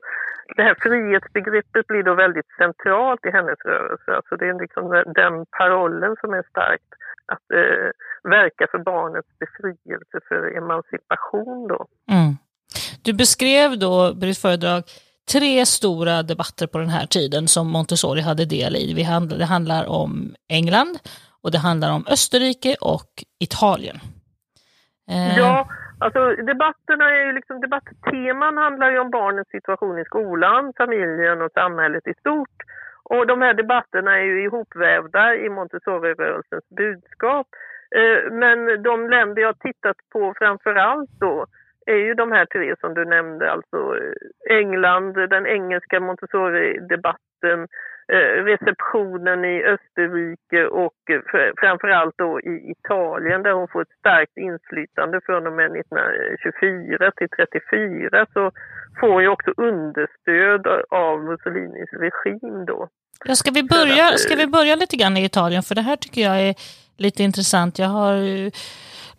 det 0.56 0.62
här 0.62 0.76
frihetsbegreppet 0.80 1.87
blir 1.87 2.02
då 2.02 2.14
väldigt 2.14 2.50
centralt 2.59 3.25
i 3.25 3.30
hennes 3.30 3.59
rörelse. 3.64 4.11
Alltså 4.16 4.37
det 4.37 4.47
är 4.49 4.61
liksom 4.61 4.85
den 5.14 5.47
parollen 5.59 6.16
som 6.20 6.35
är 6.35 6.44
starkt 6.50 6.90
att 7.26 7.50
eh, 7.54 7.90
verka 8.30 8.66
för 8.70 8.78
barnets 8.78 9.28
befrielse, 9.38 10.16
för 10.28 10.56
emancipation 10.56 11.68
då. 11.68 11.87
Mm. 12.11 12.37
Du 13.02 13.12
beskrev 13.12 13.78
då, 13.78 14.14
Britt 14.14 14.38
föredrag, 14.38 14.82
tre 15.32 15.66
stora 15.66 16.23
debatter 16.23 16.66
på 16.66 16.78
den 16.78 16.88
här 16.88 17.06
tiden 17.06 17.49
som 17.49 17.68
Montessori 17.68 18.20
hade 18.20 18.44
del 18.44 18.76
i. 18.76 18.94
Det 19.38 19.44
handlar 19.44 19.87
om 19.88 20.35
England 20.49 20.99
och 21.42 21.50
det 21.50 21.59
handlar 21.59 21.92
om 21.92 22.04
Österrike 22.06 22.76
och 22.80 23.11
Italien. 23.40 24.00
Eh. 25.11 25.38
Ja, 25.38 25.67
Alltså 26.02 26.37
debatterna 26.37 27.11
är 27.11 27.26
ju 27.26 27.33
liksom, 27.33 27.61
debattteman 27.61 28.57
handlar 28.57 28.90
ju 28.90 28.99
om 28.99 29.11
barnens 29.11 29.49
situation 29.49 29.99
i 29.99 30.05
skolan, 30.05 30.73
familjen 30.76 31.43
och 31.43 31.52
samhället 31.52 32.07
i 32.07 32.14
stort. 32.14 32.59
Och 33.02 33.26
de 33.26 33.43
här 33.43 33.55
debatterna 33.55 34.19
är 34.19 34.23
ju 34.23 34.45
ihopvävda 34.45 35.35
i 35.35 35.49
Montessori-rörelsens 35.49 36.69
budskap. 36.76 37.47
Eh, 37.97 38.33
men 38.33 38.83
de 38.83 39.11
länder 39.11 39.43
jag 39.43 39.59
tittat 39.59 39.97
på 40.12 40.35
framför 40.38 40.75
allt 40.75 41.11
då 41.11 41.47
är 41.87 41.97
ju 41.97 42.14
de 42.14 42.33
här 42.33 42.47
tre 42.47 42.75
som 42.81 42.95
du 42.95 43.05
nämnde, 43.05 43.50
alltså 43.52 43.97
eh, 43.97 44.57
England, 44.59 45.12
den 45.12 45.47
engelska 45.47 46.00
Montessori-debatten, 46.00 47.69
receptionen 48.50 49.45
i 49.45 49.62
Österrike 49.75 50.67
och 50.67 51.00
eh, 51.11 51.21
framförallt 51.61 52.14
då 52.19 52.40
i 52.40 52.75
Italien 52.75 53.43
där 53.43 53.52
hon 53.52 53.69
får 53.69 53.83
ett 53.83 53.99
starkt 53.99 54.37
inflytande 54.37 55.21
från 55.26 55.47
och 55.47 55.52
med 55.52 55.71
1924 55.76 57.12
till 57.17 57.29
34 57.29 58.26
så 58.33 58.50
får 59.00 59.23
ju 59.23 59.29
också 59.29 59.50
understöd 59.57 60.67
av 60.90 61.25
Mussolinis 61.25 61.93
regim 61.93 62.64
då. 62.67 62.88
Ja, 63.25 63.35
ska, 63.35 63.50
vi 63.50 63.62
börja, 63.62 64.07
ska 64.17 64.37
vi 64.37 64.47
börja 64.47 64.76
lite 64.76 64.97
grann 64.97 65.17
i 65.17 65.25
Italien 65.25 65.62
för 65.62 65.75
det 65.75 65.81
här 65.81 65.97
tycker 65.97 66.21
jag 66.21 66.40
är 66.40 66.55
lite 66.97 67.23
intressant. 67.23 67.79
Jag 67.79 67.88
har 67.88 68.17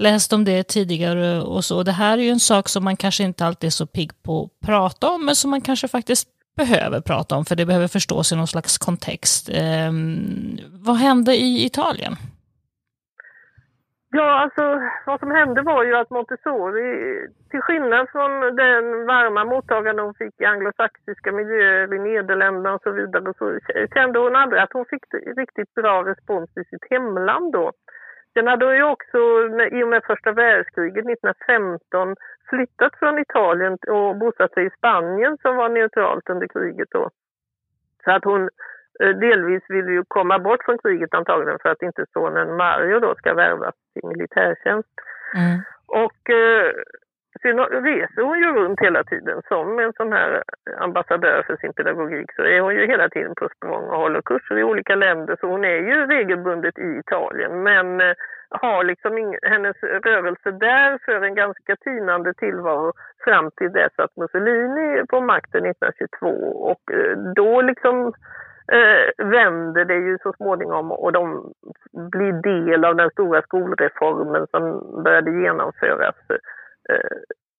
läst 0.01 0.33
om 0.33 0.45
det 0.45 0.63
tidigare 0.63 1.41
och 1.41 1.65
så. 1.65 1.83
Det 1.83 1.91
här 1.91 2.17
är 2.17 2.21
ju 2.21 2.29
en 2.29 2.39
sak 2.39 2.69
som 2.69 2.83
man 2.83 2.98
kanske 2.98 3.24
inte 3.24 3.45
alltid 3.45 3.67
är 3.67 3.71
så 3.71 3.86
pigg 3.86 4.12
på 4.24 4.43
att 4.43 4.67
prata 4.67 5.10
om 5.10 5.25
men 5.25 5.36
som 5.36 5.50
man 5.51 5.62
kanske 5.62 5.88
faktiskt 5.88 6.27
behöver 6.58 7.01
prata 7.01 7.36
om, 7.36 7.46
för 7.46 7.55
det 7.55 7.65
behöver 7.65 7.88
förstås 7.88 8.31
i 8.31 8.36
någon 8.36 8.48
slags 8.48 8.77
kontext. 8.77 9.50
Eh, 9.50 9.91
vad 10.86 10.96
hände 10.96 11.31
i 11.36 11.65
Italien? 11.65 12.13
Ja, 14.13 14.29
alltså 14.43 14.63
vad 15.05 15.20
som 15.20 15.31
hände 15.31 15.62
var 15.62 15.84
ju 15.84 15.96
att 15.96 16.10
Montessori, 16.10 16.89
till 17.50 17.62
skillnad 17.62 18.10
från 18.10 18.31
den 18.63 19.05
varma 19.05 19.46
mottagande 19.46 20.01
hon 20.01 20.13
fick 20.13 20.41
i 20.41 20.46
anglosaxiska 20.46 21.31
miljöer 21.31 21.93
i 21.93 22.00
Nederländerna 22.00 22.74
och 22.74 22.81
så 22.84 22.91
vidare, 22.91 23.34
så 23.38 23.60
kände 23.93 24.20
hon 24.20 24.36
aldrig 24.36 24.62
att 24.62 24.74
hon 24.74 24.86
fick 24.86 25.03
riktigt 25.38 25.74
bra 25.74 26.03
respons 26.05 26.50
i 26.58 26.63
sitt 26.63 26.86
hemland 26.89 27.53
då. 27.53 27.72
Sen 28.33 28.47
hade 28.47 28.75
ju 28.75 28.83
också 28.83 29.17
i 29.71 29.83
och 29.83 29.88
med 29.88 30.03
första 30.03 30.31
världskriget 30.31 31.05
1915 31.05 32.15
flyttat 32.50 32.93
från 33.00 33.19
Italien 33.19 33.77
och 33.88 34.15
bosatt 34.15 34.53
sig 34.53 34.65
i 34.65 34.69
Spanien 34.77 35.38
som 35.41 35.55
var 35.55 35.69
neutralt 35.69 36.29
under 36.29 36.47
kriget 36.47 36.88
då. 36.91 37.09
Så 38.03 38.11
att 38.11 38.23
hon 38.23 38.50
eh, 39.00 39.09
delvis 39.09 39.63
vill 39.69 39.85
ju 39.85 40.03
komma 40.07 40.39
bort 40.39 40.63
från 40.65 40.77
kriget 40.77 41.13
antagligen 41.13 41.59
för 41.61 41.69
att 41.69 41.81
inte 41.81 42.05
sonen 42.13 42.57
Mario 42.57 43.00
då 43.00 43.15
ska 43.15 43.33
värvas 43.33 43.75
till 43.93 44.09
militärtjänst. 44.09 44.89
Mm. 45.35 45.59
Och 45.85 46.29
eh, 46.29 46.71
sen 47.41 47.59
reser 47.59 48.21
hon 48.21 48.39
ju 48.39 48.51
runt 48.51 48.79
hela 48.79 49.03
tiden 49.03 49.41
som 49.47 49.79
en 49.79 49.93
sån 49.93 50.11
här 50.11 50.43
ambassadör 50.77 51.43
för 51.47 51.55
sin 51.57 51.73
pedagogik. 51.73 52.31
Så 52.35 52.41
är 52.41 52.61
hon 52.61 52.75
ju 52.75 52.88
hela 52.88 53.09
tiden 53.09 53.33
på 53.35 53.50
språng 53.57 53.83
och 53.83 53.97
håller 53.97 54.21
kurser 54.21 54.57
i 54.57 54.63
olika 54.63 54.95
länder. 54.95 55.38
Så 55.39 55.47
hon 55.47 55.65
är 55.65 55.77
ju 55.77 56.05
regelbundet 56.05 56.79
i 56.79 57.00
Italien. 57.00 57.63
Men 57.63 58.01
eh, 58.01 58.13
har 58.50 58.83
liksom 58.83 59.38
hennes 59.41 59.77
rörelse 59.83 60.51
där 60.51 61.00
för 61.05 61.21
en 61.21 61.35
ganska 61.35 61.75
tynande 61.75 62.33
tillvaro 62.33 62.93
fram 63.23 63.51
till 63.57 63.71
dess 63.71 63.93
att 63.95 64.17
Mussolini 64.17 64.97
är 65.00 65.05
på 65.05 65.21
makten 65.21 65.65
1922. 65.65 66.27
Och 66.71 66.91
eh, 66.91 67.17
då 67.35 67.61
liksom 67.61 68.13
eh, 68.71 69.25
vänder 69.25 69.85
det 69.85 69.95
ju 69.95 70.17
så 70.23 70.33
småningom 70.33 70.91
och 70.91 71.11
de 71.11 71.53
blir 72.11 72.33
del 72.33 72.85
av 72.85 72.95
den 72.95 73.09
stora 73.09 73.41
skolreformen 73.41 74.47
som 74.51 74.63
började 75.03 75.31
genomföras 75.31 76.15
eh, 76.29 76.35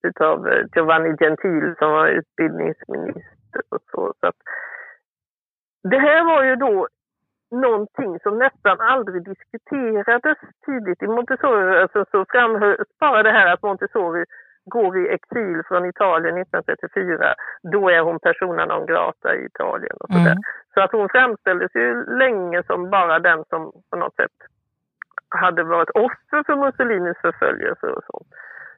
utav 0.02 0.48
Giovanni 0.74 1.16
Gentile 1.16 1.74
som 1.78 1.90
var 1.92 2.06
utbildningsminister 2.08 3.62
och 3.68 3.82
så. 3.90 4.14
så 4.20 4.26
att, 4.26 4.36
det 5.82 5.98
här 5.98 6.24
var 6.24 6.44
ju 6.44 6.56
då 6.56 6.88
någonting 7.50 8.18
som 8.20 8.38
nästan 8.38 8.80
aldrig 8.80 9.24
diskuterades 9.24 10.38
tidigt 10.66 11.02
i 11.02 11.06
Montessori-rörelsen 11.06 12.04
så 12.10 12.24
framhölls 12.28 12.98
bara 13.00 13.22
det 13.22 13.30
här 13.30 13.52
att 13.52 13.62
Montessori 13.62 14.24
går 14.64 14.98
i 14.98 15.08
exil 15.08 15.62
från 15.68 15.86
Italien 15.86 16.36
1934. 16.36 17.34
Då 17.62 17.88
är 17.90 18.00
hon 18.00 18.18
persona 18.18 18.66
non 18.66 18.86
grata 18.86 19.34
i 19.34 19.44
Italien 19.44 19.96
och 20.00 20.08
sådär. 20.08 20.36
Mm. 20.36 20.42
Så 20.74 20.80
att 20.80 20.92
hon 20.92 21.08
framställdes 21.08 21.74
ju 21.74 22.16
länge 22.18 22.62
som 22.62 22.90
bara 22.90 23.18
den 23.18 23.44
som 23.48 23.72
på 23.90 23.96
något 23.96 24.14
sätt 24.14 24.36
hade 25.28 25.62
varit 25.62 25.90
offer 25.90 26.42
för 26.46 26.56
Mussolinis 26.56 27.18
förföljelse 27.22 27.86
och 27.86 28.04
så. 28.06 28.24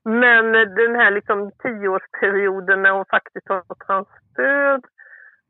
Men 0.05 0.53
den 0.53 0.95
här 0.95 1.11
liksom 1.11 1.51
tioårsperioden 1.63 2.83
när 2.83 2.91
hon 2.91 3.05
faktiskt 3.05 3.49
har 3.49 3.63
fått 3.69 3.85
hans 3.89 4.09
stöd 4.33 4.85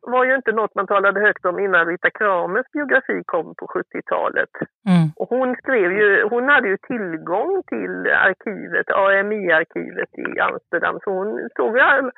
var 0.07 0.25
ju 0.25 0.35
inte 0.35 0.53
något 0.53 0.75
man 0.75 0.87
talade 0.87 1.21
högt 1.21 1.45
om 1.45 1.59
innan 1.59 1.87
Rita 1.87 2.11
Kramers 2.11 2.67
biografi 2.73 3.23
kom 3.27 3.55
på 3.55 3.67
70-talet. 3.67 4.51
Mm. 4.89 5.09
Och 5.17 5.29
hon 5.29 5.57
skrev 5.57 5.93
ju, 5.93 6.29
hon 6.29 6.49
hade 6.49 6.69
ju 6.69 6.77
tillgång 6.77 7.63
till 7.67 8.07
arkivet, 8.07 8.91
AMI-arkivet 8.91 10.13
i 10.27 10.41
Amsterdam, 10.41 10.99
så 11.05 11.11
hon 11.11 11.49
såg 11.57 11.79
all, 11.79 12.11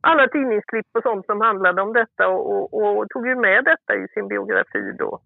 alla 0.00 0.28
tidningsklipp 0.28 0.86
och 0.94 1.02
sånt 1.02 1.26
som 1.26 1.40
handlade 1.40 1.82
om 1.82 1.92
detta 1.92 2.28
och, 2.28 2.74
och, 2.74 2.98
och, 2.98 3.08
tog 3.08 3.26
ju 3.26 3.36
med 3.36 3.64
detta 3.64 3.94
i 3.94 4.08
sin 4.08 4.28
biografi 4.28 4.92
då. 4.98 5.20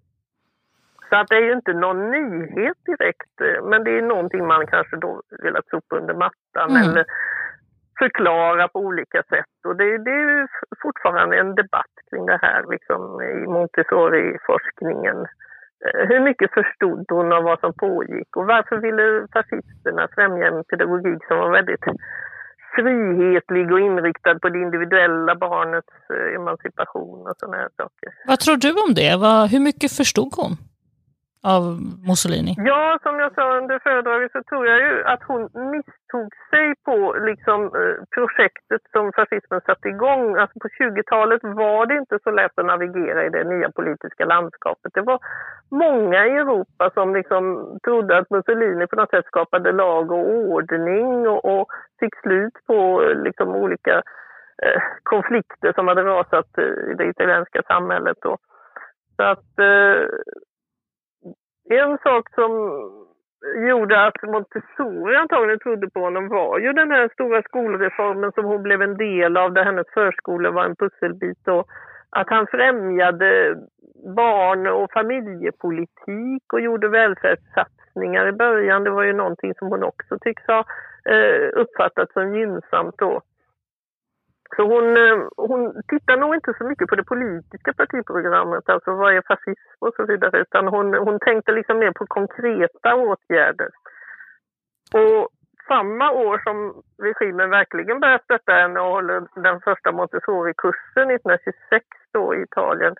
Så 1.09 1.17
att 1.17 1.29
det 1.29 1.37
är 1.37 1.41
ju 1.41 1.53
inte 1.53 1.73
någon 1.73 2.11
nyhet 2.11 2.79
direkt, 2.87 3.35
men 3.63 3.85
det 3.85 3.99
är 3.99 4.03
någonting 4.03 4.47
man 4.47 4.67
kanske 4.67 4.97
då 4.97 5.23
velat 5.43 5.69
sopa 5.69 5.97
under 5.97 6.15
mattan 6.15 6.71
mm. 6.71 6.83
eller 6.83 7.05
förklara 7.99 8.69
på 8.69 8.79
olika 8.79 9.23
sätt. 9.23 9.55
Och 9.69 9.77
det, 9.77 9.99
det 9.99 10.11
är 10.11 10.49
fortfarande 10.83 11.39
en 11.39 11.55
debatt 11.55 11.95
kring 12.11 12.27
det 12.27 12.39
här 12.43 12.65
liksom, 12.71 13.21
i 13.23 13.47
Montessori-forskningen. 13.47 15.19
Eh, 15.87 16.09
hur 16.09 16.21
mycket 16.21 16.55
förstod 16.55 17.07
hon 17.11 17.33
av 17.33 17.43
vad 17.43 17.61
som 17.61 17.73
pågick 17.73 18.37
och 18.37 18.47
varför 18.47 18.77
ville 18.77 19.27
fascisterna 19.33 20.09
främja 20.15 20.47
en 20.47 20.65
pedagogik 20.65 21.25
som 21.29 21.39
var 21.39 21.51
väldigt 21.51 21.85
frihetlig 22.77 23.73
och 23.73 23.81
inriktad 23.81 24.39
på 24.39 24.49
det 24.49 24.59
individuella 24.59 25.35
barnets 25.35 25.95
eh, 26.11 26.35
emancipation 26.35 27.27
och 27.29 27.37
sådana 27.39 27.57
här 27.57 27.69
saker. 27.77 28.09
Vad 28.27 28.39
tror 28.41 28.57
du 28.57 28.71
om 28.71 28.95
det? 28.95 29.13
hur 29.53 29.61
mycket 29.61 29.93
förstod 29.93 30.33
hon? 30.37 30.53
Av 31.45 31.65
Mussolini? 32.09 32.55
Ja, 32.57 32.99
som 33.03 33.19
jag 33.19 33.35
sa 33.35 33.57
under 33.59 33.79
föredraget 33.79 34.33
så 34.33 34.43
tror 34.43 34.67
jag 34.67 34.79
ju 34.79 35.05
att 35.05 35.23
hon 35.23 35.43
misstog 35.75 36.31
sig 36.51 36.75
på 36.85 37.17
liksom, 37.29 37.61
eh, 37.65 37.97
projektet 38.15 38.83
som 38.93 39.13
fascismen 39.13 39.61
satte 39.61 39.89
igång. 39.89 40.37
Alltså 40.37 40.59
på 40.59 40.69
20-talet 40.69 41.43
var 41.43 41.87
det 41.87 41.97
inte 41.97 42.19
så 42.25 42.31
lätt 42.31 42.59
att 42.59 42.67
navigera 42.67 43.27
i 43.27 43.29
det 43.29 43.45
nya 43.45 43.71
politiska 43.71 44.25
landskapet. 44.25 44.95
Det 44.95 45.03
var 45.03 45.19
många 45.71 46.27
i 46.27 46.31
Europa 46.31 46.91
som 46.95 47.15
liksom 47.15 47.43
trodde 47.85 48.19
att 48.19 48.31
Mussolini 48.31 48.87
på 48.87 48.97
något 48.97 49.11
sätt 49.11 49.27
skapade 49.27 49.73
lag 49.73 50.13
och 50.13 50.29
ordning 50.29 51.29
och, 51.29 51.45
och 51.45 51.67
fick 52.01 52.15
slut 52.23 52.57
på 52.67 53.01
liksom, 53.25 53.49
olika 53.49 53.97
eh, 54.63 54.83
konflikter 55.03 55.73
som 55.73 55.89
hade 55.89 56.03
rasat 56.03 56.59
eh, 56.59 56.91
i 56.91 56.95
det 56.99 57.07
italienska 57.07 57.63
samhället. 57.63 58.17
Då. 58.23 58.37
Så 59.17 59.23
att 59.23 59.59
eh, 59.59 60.07
en 61.71 61.99
sak 61.99 62.35
som 62.35 62.53
gjorde 63.69 64.07
att 64.07 64.23
Montessori 64.23 65.17
antagligen 65.17 65.59
trodde 65.59 65.91
på 65.91 66.01
honom 66.01 66.29
var 66.29 66.59
ju 66.59 66.73
den 66.73 66.91
här 66.91 67.09
stora 67.13 67.43
skolreformen 67.43 68.33
som 68.33 68.45
hon 68.45 68.63
blev 68.63 68.83
en 68.83 68.97
del 68.97 69.37
av, 69.37 69.53
där 69.53 69.65
hennes 69.65 69.87
förskola 69.95 70.51
var 70.51 70.65
en 70.65 70.77
pusselbit. 70.77 71.49
Och 71.49 71.67
att 72.11 72.31
han 72.31 72.47
främjade 72.47 73.57
barn 74.17 74.67
och 74.67 74.93
familjepolitik 74.93 76.53
och 76.53 76.61
gjorde 76.61 76.89
välfärdssatsningar 76.89 78.29
i 78.29 78.33
början. 78.33 78.85
Det 78.85 78.91
var 78.91 79.03
ju 79.03 79.13
någonting 79.13 79.55
som 79.55 79.69
hon 79.69 79.83
också 79.83 80.19
tycks 80.19 80.47
ha 80.47 80.65
eh, 81.05 81.49
uppfattat 81.53 82.13
som 82.13 82.35
gynnsamt 82.35 82.95
då. 82.99 83.21
Så 84.57 84.63
hon, 84.63 84.97
eh, 84.97 85.19
hon 85.37 85.83
tittar 85.89 86.17
nog 86.17 86.35
inte 86.35 86.55
så 86.59 86.65
mycket 86.65 86.89
på 86.89 86.97
det 86.97 87.05
politiska 87.05 87.73
partiprogrammet, 87.73 88.69
alltså 88.69 88.95
vad 88.95 89.17
är 89.17 89.23
fascism 89.27 89.71
och 89.79 89.95
så 89.97 90.07
vidare, 90.07 90.41
utan 90.41 90.69
hon, 90.69 90.95
hon 90.95 91.19
tänkte 91.21 91.53
liksom 91.53 91.79
mer 91.79 91.93
på 91.93 92.07
konkreta 92.07 92.95
åtgärder. 92.95 93.69
Och 94.93 95.29
samma 95.69 96.11
år 96.11 96.39
som 96.45 96.83
regimen 97.03 97.51
verkligen 97.51 98.01
börjar 98.01 98.21
stötta 98.25 98.53
henne 98.53 98.81
och 98.81 98.93
håller 98.93 99.23
den 99.35 99.61
första 99.61 99.93
Montessori-kursen 99.93 101.11
1926 101.11 101.87
då 102.13 102.35
i 102.35 102.43
Italien, 102.43 102.95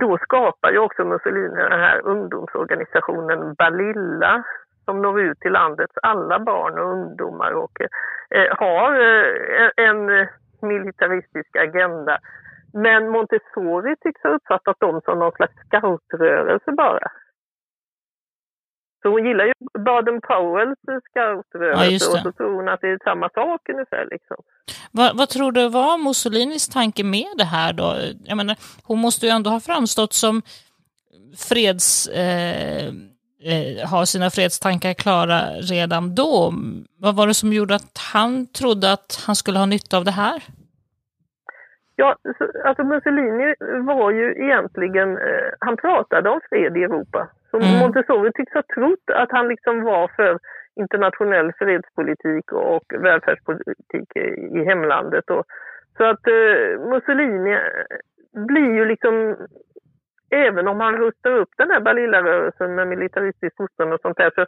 då 0.00 0.18
skapar 0.18 0.70
ju 0.70 0.78
också 0.78 1.04
Mussolini 1.04 1.56
den 1.56 1.80
här 1.80 2.00
ungdomsorganisationen 2.06 3.54
Balilla 3.54 4.44
som 4.84 5.02
når 5.02 5.20
ut 5.20 5.40
till 5.40 5.52
landets 5.52 5.94
alla 6.02 6.38
barn 6.38 6.78
och 6.78 6.92
ungdomar 6.92 7.52
och 7.52 7.80
eh, 8.30 8.56
har 8.56 8.92
eh, 8.94 9.70
en 9.76 10.28
militaristisk 10.62 11.56
agenda. 11.56 12.18
Men 12.72 13.08
Montessori 13.08 13.96
tycks 13.96 14.22
ha 14.22 14.30
uppfattat 14.30 14.80
dem 14.80 15.00
som 15.04 15.18
någon 15.18 15.32
slags 15.32 15.54
scoutrörelse 15.66 16.72
bara. 16.72 17.08
Så 19.02 19.08
hon 19.08 19.26
gillar 19.26 19.44
ju 19.44 19.52
Baden-Powells 19.78 20.78
scoutrörelse 21.10 22.04
ja, 22.04 22.12
och 22.12 22.18
så 22.18 22.32
tror 22.32 22.54
hon 22.54 22.68
att 22.68 22.80
det 22.80 22.88
är 22.88 22.98
samma 23.04 23.28
sak 23.28 23.68
ungefär. 23.68 24.08
Liksom. 24.10 24.36
Vad, 24.90 25.16
vad, 25.16 25.28
tror 25.28 25.52
du 25.52 25.68
var 25.68 25.98
Mussolinis 25.98 26.68
tanke 26.68 27.04
med 27.04 27.34
det 27.36 27.44
här 27.44 27.72
då? 27.72 27.96
Jag 28.24 28.36
menar, 28.36 28.56
hon 28.84 28.98
måste 28.98 29.26
ju 29.26 29.32
ändå 29.32 29.50
ha 29.50 29.60
framstått 29.60 30.12
som 30.12 30.42
freds... 31.36 32.08
Eh 32.08 32.92
eh, 33.50 33.88
har 33.90 34.04
sina 34.04 34.30
fredstankar 34.30 34.94
klara 34.94 35.40
redan 35.72 36.14
då. 36.14 36.52
Vad 37.04 37.16
var 37.16 37.26
det 37.26 37.34
som 37.34 37.52
gjorde 37.52 37.74
att 37.74 37.98
han 38.12 38.46
trodde 38.46 38.92
att 38.92 39.24
han 39.26 39.36
skulle 39.36 39.58
ha 39.58 39.66
nytta 39.66 39.96
av 39.96 40.04
det 40.04 40.16
här? 40.24 40.42
Ja, 41.96 42.16
alltså 42.64 42.84
Mussolini 42.84 43.54
var 43.86 44.10
ju 44.10 44.26
egentligen, 44.44 45.08
eh, 45.16 45.48
han 45.58 45.76
pratade 45.76 46.30
om 46.30 46.40
fred 46.48 46.76
i 46.76 46.82
Europa. 46.82 47.28
Så 47.50 47.56
mm. 47.56 47.78
Montessori 47.78 48.32
tycks 48.32 48.52
ha 48.52 48.62
trott 48.74 49.06
att 49.14 49.30
han 49.30 49.48
liksom 49.48 49.82
var 49.82 50.08
för 50.16 50.38
internationell 50.76 51.52
fredspolitik 51.58 52.52
och 52.52 52.84
välfärdspolitik 52.98 54.08
i 54.56 54.64
hemlandet. 54.64 55.30
Och, 55.30 55.44
så 55.96 56.04
att 56.04 56.26
eh, 56.26 56.88
Mussolini 56.90 57.58
blir 58.48 58.74
ju 58.74 58.84
liksom 58.84 59.36
även 60.32 60.68
om 60.68 60.80
han 60.80 60.96
rustar 60.96 61.30
upp 61.30 61.48
den 61.56 61.70
här 61.70 61.80
Balilla-rörelsen 61.80 62.74
med 62.74 62.88
militaristisk 62.88 63.56
fostran 63.56 63.92
och 63.92 64.00
sånt 64.00 64.16
där 64.16 64.32
så, 64.34 64.46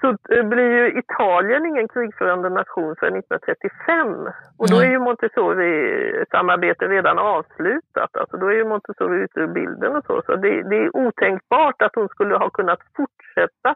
så 0.00 0.16
blir 0.44 0.70
ju 0.70 0.98
Italien 0.98 1.66
ingen 1.66 1.88
krigförande 1.88 2.48
nation 2.48 2.96
förrän 2.98 3.16
1935. 3.16 4.28
Och 4.58 4.70
då 4.70 4.80
är 4.80 4.90
ju 4.90 4.98
Montessori-samarbetet 4.98 6.88
redan 6.88 7.18
avslutat. 7.18 8.16
Alltså 8.16 8.36
då 8.36 8.46
är 8.46 8.56
ju 8.56 8.64
Montessori 8.64 9.22
ute 9.22 9.40
ur 9.40 9.46
bilden 9.46 9.96
och 9.96 10.04
så. 10.04 10.22
Så 10.26 10.36
det, 10.36 10.62
det 10.62 10.76
är 10.76 10.96
otänkbart 10.96 11.82
att 11.82 11.94
hon 11.94 12.08
skulle 12.08 12.36
ha 12.36 12.50
kunnat 12.50 12.80
fortsätta 12.96 13.70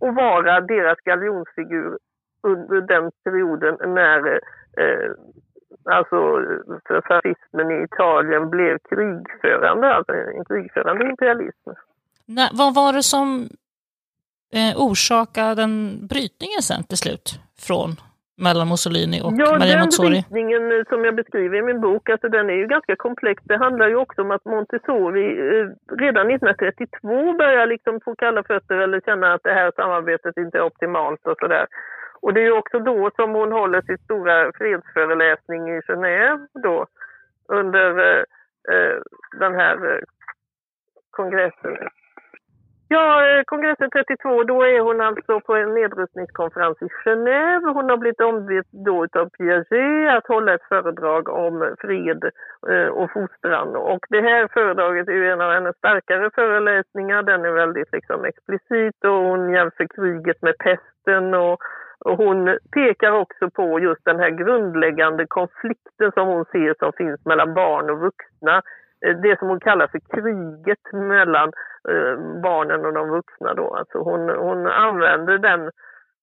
att 0.00 0.14
vara 0.14 0.60
deras 0.60 0.98
galjonsfigur 0.98 1.98
under 2.42 2.80
den 2.80 3.10
perioden 3.24 3.94
när 3.94 4.40
eh, 4.76 5.10
alltså 5.84 6.16
för 6.86 7.00
fascismen 7.08 7.70
i 7.70 7.84
Italien 7.84 8.50
blev 8.50 8.78
krigförande, 8.78 9.94
alltså 9.94 10.12
en 10.12 10.44
krigförande 10.44 11.08
imperialism. 11.08 11.70
Nej, 12.26 12.48
vad 12.52 12.74
var 12.74 12.92
det 12.92 13.02
som 13.02 13.48
eh, 14.52 14.72
orsakade 14.76 15.54
den 15.54 16.06
brytningen 16.06 16.62
sen 16.62 16.84
till 16.84 16.98
slut 16.98 17.40
från 17.66 17.90
mellan 18.46 18.68
Mussolini 18.68 19.18
och 19.24 19.32
ja, 19.36 19.58
Maria 19.58 19.78
Montessori? 19.78 20.08
Den 20.08 20.22
brytningen 20.22 20.84
som 20.88 21.04
jag 21.04 21.14
beskriver 21.14 21.56
i 21.58 21.62
min 21.62 21.80
bok, 21.80 22.08
alltså 22.08 22.28
den 22.28 22.50
är 22.50 22.54
ju 22.62 22.66
ganska 22.66 22.96
komplex. 22.96 23.42
Det 23.44 23.56
handlar 23.56 23.88
ju 23.88 23.96
också 23.96 24.22
om 24.22 24.30
att 24.30 24.44
Montessori 24.44 25.26
eh, 25.48 25.66
redan 26.04 26.30
1932 26.30 27.32
börjar 27.42 27.66
liksom 27.66 28.00
få 28.04 28.14
kalla 28.14 28.42
fötter 28.42 28.74
eller 28.74 29.00
känna 29.00 29.34
att 29.34 29.42
det 29.42 29.54
här 29.60 29.72
samarbetet 29.76 30.36
inte 30.36 30.58
är 30.58 30.62
optimalt 30.62 31.26
och 31.26 31.38
sådär. 31.40 31.66
Och 32.22 32.34
det 32.34 32.40
är 32.40 32.44
ju 32.44 32.52
också 32.52 32.78
då 32.78 33.10
som 33.16 33.32
hon 33.32 33.52
håller 33.52 33.82
sin 33.82 33.98
stora 33.98 34.52
fredsföreläsning 34.52 35.68
i 35.68 35.80
Genève 35.80 36.46
då 36.62 36.86
under 37.48 38.18
eh, 38.72 38.96
den 39.38 39.54
här 39.54 39.94
eh, 39.94 40.00
kongressen. 41.10 41.76
Ja, 42.92 43.28
eh, 43.28 43.42
kongressen 43.44 43.90
32, 43.90 44.44
då 44.44 44.62
är 44.62 44.80
hon 44.80 45.00
alltså 45.00 45.40
på 45.40 45.54
en 45.54 45.74
nedrustningskonferens 45.74 46.82
i 46.82 46.88
Genève. 47.04 47.72
Hon 47.74 47.90
har 47.90 47.96
blivit 47.96 48.20
ombedd 48.20 48.64
då 48.70 49.06
av 49.20 49.28
Piaget 49.28 50.16
att 50.16 50.26
hålla 50.26 50.54
ett 50.54 50.68
föredrag 50.68 51.28
om 51.28 51.74
fred 51.80 52.24
eh, 52.70 52.88
och 52.88 53.12
fostran. 53.12 53.76
Och 53.76 54.06
det 54.08 54.20
här 54.20 54.48
föredraget 54.48 55.08
är 55.08 55.12
ju 55.12 55.30
en 55.30 55.40
av 55.40 55.52
hennes 55.52 55.76
starkare 55.76 56.30
föreläsningar. 56.34 57.22
Den 57.22 57.44
är 57.44 57.52
väldigt 57.52 57.92
liksom 57.92 58.24
explicit 58.24 59.04
och 59.04 59.22
hon 59.28 59.50
jämför 59.50 59.86
kriget 59.96 60.42
med 60.42 60.58
pesten 60.58 61.34
och 61.34 61.58
och 62.04 62.16
hon 62.16 62.58
pekar 62.72 63.12
också 63.12 63.50
på 63.50 63.80
just 63.80 64.04
den 64.04 64.18
här 64.18 64.30
grundläggande 64.30 65.26
konflikten 65.26 66.12
som 66.14 66.28
hon 66.28 66.44
ser 66.44 66.74
som 66.78 66.92
finns 66.92 67.24
mellan 67.24 67.54
barn 67.54 67.90
och 67.90 68.00
vuxna. 68.00 68.62
Eh, 69.06 69.16
det 69.16 69.38
som 69.38 69.48
hon 69.48 69.60
kallar 69.60 69.86
för 69.86 69.98
kriget 69.98 70.92
mellan 70.92 71.52
eh, 71.88 72.40
barnen 72.42 72.86
och 72.86 72.92
de 72.92 73.08
vuxna 73.08 73.54
då. 73.54 73.74
Alltså 73.74 73.98
hon, 73.98 74.28
hon 74.30 74.66
använder 74.66 75.38
den 75.38 75.70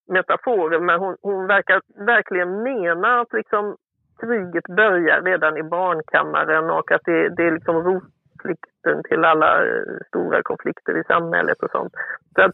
metaforen 0.07 0.85
men 0.85 0.99
hon, 0.99 1.17
hon 1.21 1.47
verkar 1.47 1.81
verkligen 2.05 2.63
mena 2.63 3.19
att 3.19 3.33
liksom 3.33 3.75
kriget 4.21 4.67
börjar 4.67 5.21
redan 5.21 5.57
i 5.57 5.63
barnkammaren 5.63 6.69
och 6.69 6.91
att 6.91 7.01
det, 7.05 7.29
det 7.29 7.43
är 7.43 7.51
liksom 7.51 7.75
rotplikten 7.75 9.03
till 9.09 9.25
alla 9.25 9.65
eh, 9.65 9.83
stora 10.07 10.41
konflikter 10.43 10.97
i 10.97 11.03
samhället 11.03 11.63
och 11.63 11.71
sånt. 11.71 11.93
Så 12.35 12.41
att 12.41 12.51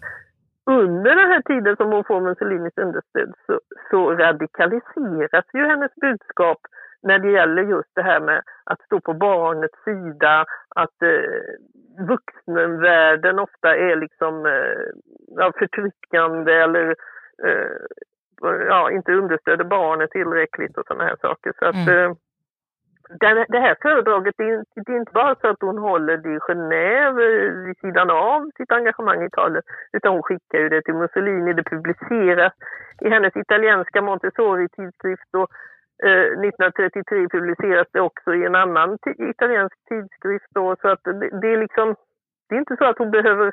under 0.65 1.15
den 1.15 1.32
här 1.32 1.41
tiden 1.41 1.76
som 1.76 1.91
hon 1.91 2.04
får 2.04 2.21
Mussolinis 2.21 2.78
understöd 2.78 3.34
så, 3.45 3.60
så 3.91 4.15
radikaliseras 4.15 5.45
ju 5.54 5.65
hennes 5.65 5.95
budskap 5.95 6.58
när 7.04 7.19
det 7.19 7.32
gäller 7.32 7.63
just 7.63 7.89
det 7.95 8.02
här 8.02 8.19
med 8.19 8.41
att 8.63 8.82
stå 8.82 8.99
på 8.99 9.13
barnets 9.13 9.84
sida, 9.84 10.45
att 10.76 11.02
eh, 11.02 12.06
vuxenvärlden 12.08 13.39
ofta 13.39 13.76
är 13.76 13.95
liksom 13.95 14.45
eh, 14.45 15.52
förtryckande 15.60 16.54
eller 16.54 16.95
eh, 17.43 17.78
ja, 18.41 18.91
inte 18.91 19.13
understöder 19.13 19.65
barnet 19.65 20.12
tillräckligt 20.12 20.78
och 20.78 20.88
sådana 20.88 21.04
här 21.04 21.17
saker. 21.21 21.54
Så 21.60 21.65
att, 21.65 21.88
mm 21.88 22.15
den, 23.19 23.45
det 23.49 23.60
här 23.60 23.76
föredraget, 23.82 24.36
det 24.38 24.43
är, 24.43 24.63
det 24.76 24.91
är, 24.91 24.97
inte 24.97 25.12
bara 25.12 25.36
så 25.36 25.47
att 25.47 25.62
hon 25.62 25.78
håller 25.78 26.17
det 26.17 26.30
i 26.30 26.39
Genève 26.39 27.19
eh, 27.21 27.65
vid 27.65 27.78
sidan 27.78 28.10
av 28.10 28.52
sitt 28.58 28.71
engagemang 28.71 29.23
i 29.23 29.26
Italien, 29.26 29.63
utan 29.93 30.13
hon 30.13 30.23
skickar 30.23 30.60
ju 30.60 30.69
det 30.69 30.82
till 30.82 30.93
Mussolini, 30.93 31.54
det 31.54 31.63
publiceras 31.63 32.54
i 33.02 33.10
hennes 33.10 33.36
italienska 33.36 34.02
Montessori-tidskrift 34.02 35.30
1933 36.04 37.23
eh, 37.23 37.28
publiceras 37.28 37.88
det 37.91 38.02
också 38.02 38.34
i 38.34 38.45
en 38.45 38.56
annan 38.56 38.97
italiensk 39.17 39.76
tidskrift. 39.89 40.45
Då, 40.49 40.76
så 40.82 40.88
att 40.88 41.04
det, 41.04 41.39
det, 41.41 41.47
är 41.54 41.58
liksom, 41.58 41.95
det 42.49 42.56
är 42.56 42.60
inte 42.60 42.78
så 42.78 42.86
att 42.86 42.97
hon 42.97 43.12
behöver 43.12 43.52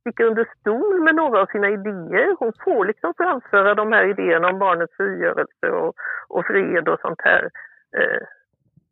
sticka 0.00 0.24
under 0.24 0.46
stol 0.60 1.00
med 1.00 1.14
några 1.14 1.40
av 1.40 1.46
sina 1.46 1.68
idéer. 1.68 2.36
Hon 2.38 2.52
får 2.64 2.84
liksom 2.84 3.14
framföra 3.16 3.74
de 3.74 3.92
här 3.92 4.04
idéerna 4.04 4.48
om 4.48 4.58
barnets 4.58 4.96
frigörelse 4.96 5.70
och, 5.70 5.94
och 6.28 6.46
fred 6.46 6.88
och 6.88 7.00
sånt 7.00 7.20
här 7.24 7.50
eh, 7.96 8.22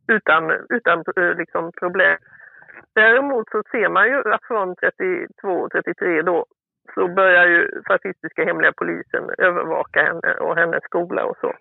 utan, 0.09 0.51
utan 0.69 1.05
eh, 1.17 1.35
liksom 1.37 1.73
problem. 1.73 2.19
Däremot 2.95 3.51
så 3.51 3.63
ser 3.71 3.89
man 3.89 4.07
ju 4.07 4.33
att 4.33 4.45
från 4.45 4.77
32 4.77 5.49
och 5.49 5.71
33 5.73 6.23
då 6.23 6.47
så 6.95 7.09
börjar 7.09 7.47
ju 7.47 7.83
fascistiska 7.87 8.45
hemliga 8.45 8.73
polisen 8.77 9.31
övervaka 9.39 10.03
henne 10.03 10.35
och 10.35 10.57
hennes 10.57 10.85
skola 10.85 11.25
och 11.25 11.37
så. 11.41 11.53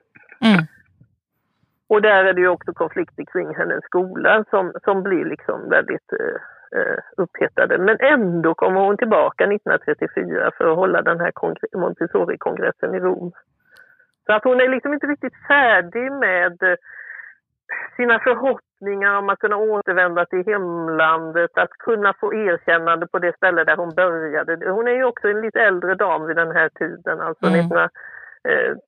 Mm. 0.42 0.66
Och 1.88 2.02
där 2.02 2.26
är 2.26 2.34
det 2.34 2.42
ju 2.42 2.48
också 2.48 2.74
konflikter 2.74 3.24
kring 3.34 3.56
hennes 3.56 3.84
skola 3.84 4.46
som, 4.50 4.74
som 4.84 5.04
blir 5.04 5.26
liksom 5.26 5.70
väldigt 5.70 6.14
eh, 6.20 6.80
eh 6.80 7.00
upphettade. 7.18 7.78
Men 7.78 7.98
ändå 8.00 8.54
kommer 8.54 8.82
hon 8.82 8.98
tillbaka 8.98 9.44
1934 9.44 10.52
för 10.58 10.72
att 10.72 10.78
hålla 10.78 11.02
den 11.02 11.20
här 11.20 11.32
Montessori-kongressen 11.78 12.96
i 12.96 13.00
Rom. 13.00 13.32
Så 14.26 14.34
att 14.34 14.44
hon 14.44 14.62
är 14.62 14.70
liksom 14.70 14.94
inte 14.94 15.08
riktigt 15.08 15.34
färdig 15.48 16.12
med 16.12 16.78
sina 17.96 18.20
förhoppningar 18.20 19.18
om 19.18 19.30
att 19.30 19.40
kunna 19.40 19.58
återvända 19.58 20.26
till 20.26 20.46
hemlandet, 20.46 21.58
att 21.58 21.70
kunna 21.70 22.14
få 22.20 22.34
erkännande 22.34 23.08
på 23.08 23.20
det 23.20 23.36
ställe 23.36 23.64
där 23.64 23.76
hon 23.76 23.96
började. 23.96 24.70
Hon 24.70 24.88
är 24.88 24.92
ju 24.92 25.04
också 25.04 25.28
en 25.28 25.42
lite 25.42 25.60
äldre 25.60 25.96
dam 25.96 26.28
vid 26.28 26.36
den 26.36 26.52
här 26.52 26.70
tiden, 26.70 27.22
alltså 27.22 27.46
mm. 27.46 27.60
19 27.60 27.90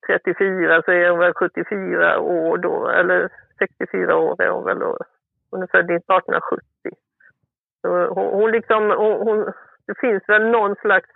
34 0.08 0.82
så 0.86 0.91
är 0.91 1.10
hon 1.10 1.19
väl 1.19 1.34
74 1.34 2.19
år 2.19 2.58
då, 2.58 2.89
eller 2.89 3.30
64 3.60 4.15
år 4.15 4.41
är 4.41 4.50
hon 4.50 4.63
väl 4.63 4.80
då. 4.80 4.97
Hon 5.52 5.63
är 5.63 5.67
född 5.67 5.91
1870. 5.91 6.62
Så 7.82 8.08
hon, 8.08 8.34
hon 8.34 8.52
liksom, 8.52 8.89
hon, 8.89 9.28
hon, 9.28 9.54
det 9.88 10.00
finns 10.00 10.23
väl 10.28 10.47
någon 10.47 10.76
slags 10.76 11.10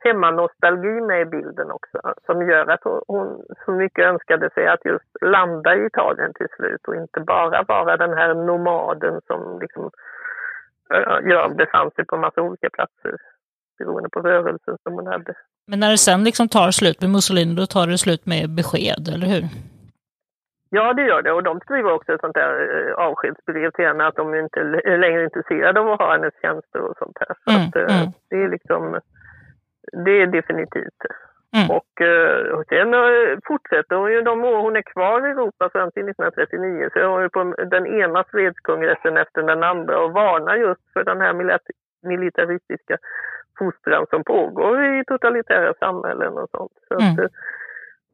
hemmanostalgi 0.00 1.00
med 1.00 1.20
i 1.20 1.24
bilden 1.24 1.70
också 1.70 1.98
som 2.26 2.48
gör 2.48 2.66
att 2.66 2.84
hon, 3.06 3.42
så 3.64 3.70
mycket 3.72 4.04
önskade 4.04 4.50
sig 4.50 4.66
att 4.68 4.84
just 4.84 5.10
landa 5.20 5.76
i 5.76 5.86
Italien 5.86 6.32
till 6.34 6.48
slut 6.56 6.88
och 6.88 6.96
inte 6.96 7.20
bara 7.20 7.62
vara 7.62 7.96
den 7.96 8.18
här 8.18 8.34
nomaden 8.34 9.20
som 9.26 9.58
liksom 9.60 9.90
ja, 11.22 11.48
befann 11.48 11.90
sig 11.90 12.04
på 12.04 12.16
massa 12.16 12.42
olika 12.42 12.70
platser 12.70 13.16
beroende 13.78 14.08
på 14.08 14.20
rörelsen 14.20 14.76
som 14.82 14.92
hon 14.92 15.06
hade. 15.06 15.34
Men 15.66 15.80
när 15.80 15.90
det 15.90 15.98
sen 15.98 16.24
liksom 16.24 16.48
tar 16.48 16.70
slut 16.70 17.00
med 17.00 17.10
Mussolini, 17.10 17.54
då 17.54 17.66
tar 17.66 17.86
det 17.86 17.98
slut 17.98 18.26
med 18.26 18.50
besked, 18.58 19.08
eller 19.14 19.26
hur? 19.26 19.42
Ja, 20.70 20.94
det 20.94 21.02
gör 21.02 21.22
det. 21.22 21.32
Och 21.32 21.42
de 21.42 21.60
skriver 21.60 21.92
också 21.92 22.12
ett 22.12 22.20
sånt 22.20 22.34
där 22.34 22.52
eh, 22.76 22.92
avskedsbrev 23.06 23.70
till 23.70 23.84
henne 23.84 24.06
att 24.06 24.16
de 24.16 24.34
inte 24.34 24.60
är 24.60 24.98
längre 24.98 25.24
intresserade 25.24 25.80
av 25.80 25.88
att 25.88 26.00
ha 26.00 26.12
hennes 26.12 26.34
tjänster 26.42 26.80
och 26.80 26.96
sånt 26.98 27.16
här. 27.20 27.34
Så 27.44 27.50
mm, 27.50 27.62
att, 27.68 27.76
eh, 27.76 27.98
mm. 27.98 28.12
det 28.30 28.36
är 28.36 28.48
liksom, 28.48 29.00
det 29.92 30.22
är 30.22 30.26
definitivt. 30.26 31.02
Mm. 31.56 31.70
Och, 31.70 32.00
eh, 32.00 32.40
och 32.56 32.64
sen 32.68 32.88
fortsätter 33.46 33.96
hon 33.96 34.12
ju 34.12 34.22
de 34.22 34.44
år 34.44 34.58
hon 34.58 34.76
är 34.76 34.82
kvar 34.82 35.26
i 35.26 35.30
Europa 35.30 35.70
fram 35.72 35.90
till 35.90 36.08
1939 36.08 36.88
så 36.92 36.98
är 36.98 37.06
hon 37.06 37.22
ju 37.22 37.28
på 37.28 37.54
den 37.70 37.86
ena 37.86 38.24
fredskongressen 38.24 39.16
efter 39.16 39.42
den 39.42 39.62
andra 39.62 40.00
och 40.00 40.12
varnar 40.12 40.56
just 40.56 40.92
för 40.92 41.04
den 41.04 41.20
här 41.20 41.34
militaristiska 42.02 42.96
fostran 43.58 44.06
som 44.10 44.24
pågår 44.24 44.84
i 44.84 45.04
totalitära 45.04 45.74
samhällen 45.74 46.32
och 46.32 46.50
sånt. 46.50 46.72
Så 46.88 46.94
mm. 46.94 47.12
att, 47.12 47.18
eh, 47.18 47.26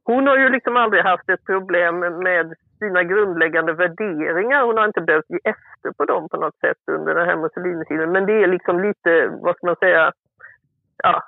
hon 0.05 0.27
har 0.27 0.37
ju 0.37 0.49
liksom 0.49 0.77
aldrig 0.77 1.03
haft 1.03 1.29
ett 1.31 1.45
problem 1.45 1.99
med 1.99 2.55
sina 2.79 3.03
grundläggande 3.03 3.73
värderingar. 3.73 4.65
Hon 4.65 4.79
har 4.79 4.85
inte 4.85 5.01
behövt 5.01 5.31
ge 5.31 5.39
efter 5.45 5.93
på 5.97 6.05
dem 6.05 6.29
på 6.29 6.37
något 6.37 6.59
sätt 6.61 6.79
under 6.87 7.15
den 7.15 7.29
här 7.29 7.37
Mussolini-tiden. 7.37 8.13
Men 8.13 8.27
det 8.27 8.43
är 8.43 8.47
liksom 8.47 8.81
lite, 8.81 9.29
vad 9.41 9.57
ska 9.57 9.67
man 9.67 9.77
säga, 9.77 10.13
ja, 11.03 11.23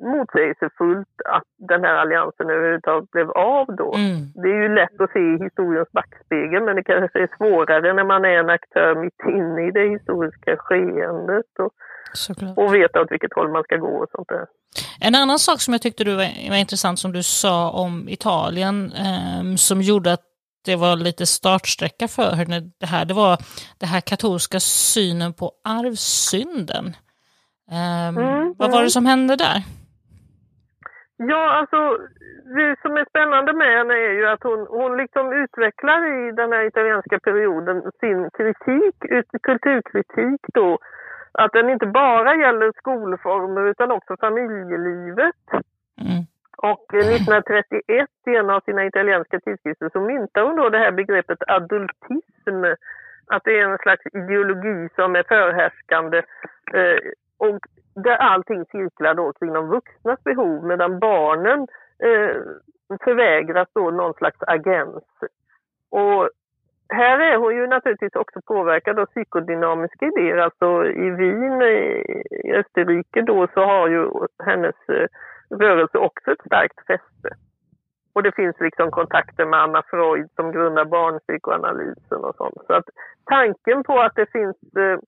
motsägelsefullt 0.00 1.14
att 1.24 1.48
den 1.58 1.84
här 1.84 1.94
alliansen 1.94 2.50
överhuvudtaget 2.50 3.10
blev 3.10 3.30
av 3.30 3.66
då. 3.66 3.94
Mm. 3.94 4.16
Det 4.42 4.48
är 4.48 4.62
ju 4.62 4.74
lätt 4.74 5.00
att 5.00 5.12
se 5.12 5.18
i 5.18 5.42
historiens 5.46 5.92
backspegel 5.92 6.62
men 6.62 6.76
det 6.76 6.84
kanske 6.84 7.18
är 7.22 7.30
svårare 7.36 7.92
när 7.92 8.04
man 8.04 8.24
är 8.24 8.38
en 8.38 8.50
aktör 8.50 8.94
mitt 9.04 9.20
inne 9.36 9.68
i 9.68 9.70
det 9.70 9.88
historiska 9.96 10.56
skeendet. 10.56 11.50
Och, 11.58 11.72
Såklart. 12.12 12.58
och 12.58 12.74
veta 12.74 13.00
åt 13.00 13.12
vilket 13.12 13.34
håll 13.34 13.52
man 13.52 13.62
ska 13.62 13.76
gå 13.76 13.94
och 14.02 14.10
sånt 14.10 14.28
där. 14.28 14.46
En 15.00 15.14
annan 15.14 15.38
sak 15.38 15.60
som 15.60 15.74
jag 15.74 15.82
tyckte 15.82 16.04
du 16.04 16.14
var, 16.14 16.50
var 16.50 16.56
intressant 16.56 16.98
som 16.98 17.12
du 17.12 17.22
sa 17.22 17.70
om 17.70 18.08
Italien 18.08 18.92
eh, 18.92 19.56
som 19.56 19.82
gjorde 19.82 20.12
att 20.12 20.24
det 20.64 20.76
var 20.76 20.96
lite 20.96 21.26
startsträcka 21.26 22.08
för 22.08 22.30
henne 22.32 22.60
det 22.80 22.86
här, 22.86 23.04
det 23.04 23.14
var 23.14 23.38
den 23.78 23.88
här 23.88 24.00
katolska 24.00 24.60
synen 24.60 25.32
på 25.32 25.52
arvsynden. 25.64 26.96
Eh, 27.70 28.08
mm, 28.08 28.54
vad 28.58 28.70
var 28.70 28.82
det 28.82 28.90
som 28.90 29.06
hände 29.06 29.36
där? 29.36 29.62
Ja, 31.20 31.50
alltså 31.50 31.98
det 32.56 32.76
som 32.82 32.96
är 32.96 33.04
spännande 33.08 33.52
med 33.52 33.78
henne 33.78 33.94
är 33.94 34.12
ju 34.12 34.26
att 34.26 34.42
hon, 34.42 34.66
hon 34.70 34.96
liksom 34.96 35.32
utvecklar 35.32 36.06
i 36.06 36.32
den 36.32 36.52
här 36.52 36.64
italienska 36.64 37.18
perioden 37.18 37.82
sin 38.00 38.30
kritik, 38.30 38.94
kulturkritik 39.42 40.40
då 40.54 40.78
att 41.32 41.52
den 41.52 41.70
inte 41.70 41.86
bara 41.86 42.34
gäller 42.36 42.72
skolformer 42.76 43.66
utan 43.66 43.90
också 43.90 44.16
familjelivet. 44.20 45.44
Mm. 46.00 46.22
Och 46.56 46.94
1931 46.94 48.08
i 48.26 48.36
en 48.36 48.50
av 48.50 48.60
sina 48.60 48.86
italienska 48.86 49.40
tidskrifter 49.40 49.90
så 49.92 50.00
myntar 50.00 50.42
hon 50.42 50.56
då 50.56 50.68
det 50.68 50.78
här 50.78 50.92
begreppet 50.92 51.38
adultism. 51.46 52.64
Att 53.26 53.44
det 53.44 53.58
är 53.58 53.68
en 53.68 53.78
slags 53.78 54.06
ideologi 54.06 54.88
som 54.94 55.16
är 55.16 55.22
förhärskande 55.22 56.18
eh, 56.74 56.98
och 57.38 57.58
där 58.02 58.16
allting 58.16 58.64
cirklar 58.64 59.14
då 59.14 59.32
kring 59.32 59.52
de 59.52 59.68
vuxnas 59.68 60.24
behov 60.24 60.64
medan 60.64 60.98
barnen 60.98 61.66
eh, 61.98 62.36
förvägras 63.04 63.68
då 63.72 63.90
någon 63.90 64.14
slags 64.14 64.38
agens. 64.40 65.04
Och 65.90 66.28
här 66.88 67.18
är 67.18 67.36
hon 67.36 67.56
ju 67.56 67.66
naturligtvis 67.66 68.14
också 68.14 68.40
påverkad 68.46 68.98
av 68.98 69.06
psykodynamiska 69.06 70.06
idéer. 70.06 70.36
Alltså 70.36 70.86
i 70.86 71.10
Wien, 71.10 71.62
i 71.62 72.52
Österrike 72.54 73.22
då, 73.22 73.48
så 73.54 73.60
har 73.64 73.88
ju 73.88 74.10
hennes 74.44 74.76
eh, 74.88 75.06
rörelse 75.50 75.98
också 75.98 76.32
ett 76.32 76.46
starkt 76.46 76.86
fäste. 76.86 77.30
och 78.12 78.22
det 78.22 78.34
finns 78.34 78.60
liksom 78.60 78.90
kontakter 78.90 79.46
med 79.46 79.60
Anna 79.60 79.82
Freud 79.82 80.28
som 80.36 80.52
grundar 80.52 80.84
barnpsykoanalysen 80.84 82.24
och 82.24 82.36
sånt. 82.36 82.66
Så 82.66 82.72
att 82.72 82.88
tanken 83.24 83.82
på 83.82 84.00
att 84.00 84.14
det 84.14 84.32
finns 84.32 84.56
eh, 84.76 84.98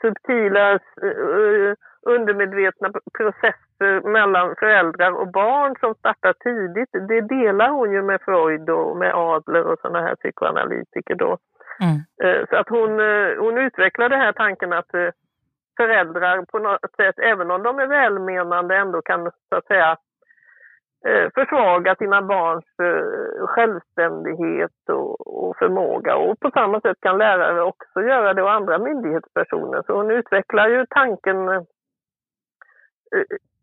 subtila 0.00 0.72
eh, 0.72 1.74
undermedvetna 2.02 2.90
processer 3.18 4.08
mellan 4.08 4.54
föräldrar 4.58 5.12
och 5.12 5.32
barn 5.32 5.74
som 5.80 5.94
startar 5.94 6.32
tidigt, 6.32 6.88
det 7.08 7.20
delar 7.20 7.70
hon 7.70 7.92
ju 7.92 8.02
med 8.02 8.20
Freud 8.20 8.70
och 8.70 8.96
med 8.96 9.14
Adler 9.14 9.62
och 9.62 9.78
sådana 9.82 10.00
här 10.00 10.14
psykoanalytiker 10.14 11.14
då. 11.14 11.38
Mm. 11.80 11.96
Eh, 12.22 12.46
så 12.50 12.56
att 12.56 12.68
hon, 12.68 13.00
eh, 13.00 13.38
hon 13.38 13.58
utvecklar 13.58 14.08
den 14.08 14.20
här 14.20 14.32
tanken 14.32 14.72
att 14.72 14.90
föräldrar 15.76 16.44
på 16.44 16.58
något 16.58 16.96
sätt, 16.96 17.18
även 17.18 17.50
om 17.50 17.62
de 17.62 17.78
är 17.78 17.86
välmenande, 17.86 18.76
ändå 18.76 19.02
kan 19.02 19.30
så 19.48 19.56
att 19.56 19.66
säga 19.66 19.96
Eh, 19.96 20.09
Eh, 21.06 21.30
försvaga 21.34 21.96
sina 21.96 22.22
barns 22.22 22.64
eh, 22.82 23.46
självständighet 23.46 24.88
och, 24.88 25.56
förmåga. 25.56 26.16
Och 26.16 26.40
på 26.40 26.50
samma 26.50 26.80
sätt 26.80 26.96
kan 27.00 27.18
lärare 27.18 27.62
också 27.62 28.02
göra 28.02 28.34
det 28.34 28.42
och 28.42 28.52
andra 28.52 28.78
myndighetspersoner. 28.78 29.82
Så 29.86 29.96
hon 29.96 30.10
utvecklar 30.10 30.68
ju 30.68 30.86
tanken 30.90 31.48
eh, 31.48 31.62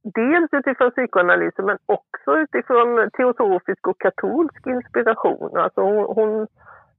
dels 0.03 0.49
utifrån 0.51 0.91
psykoanalysen 0.91 1.65
men 1.65 1.77
också 1.85 2.37
utifrån 2.37 3.09
teosofisk 3.13 3.87
och 3.87 3.99
katolsk 3.99 4.67
inspiration. 4.67 5.57
Alltså 5.57 5.81
hon, 5.81 6.05
hon 6.15 6.47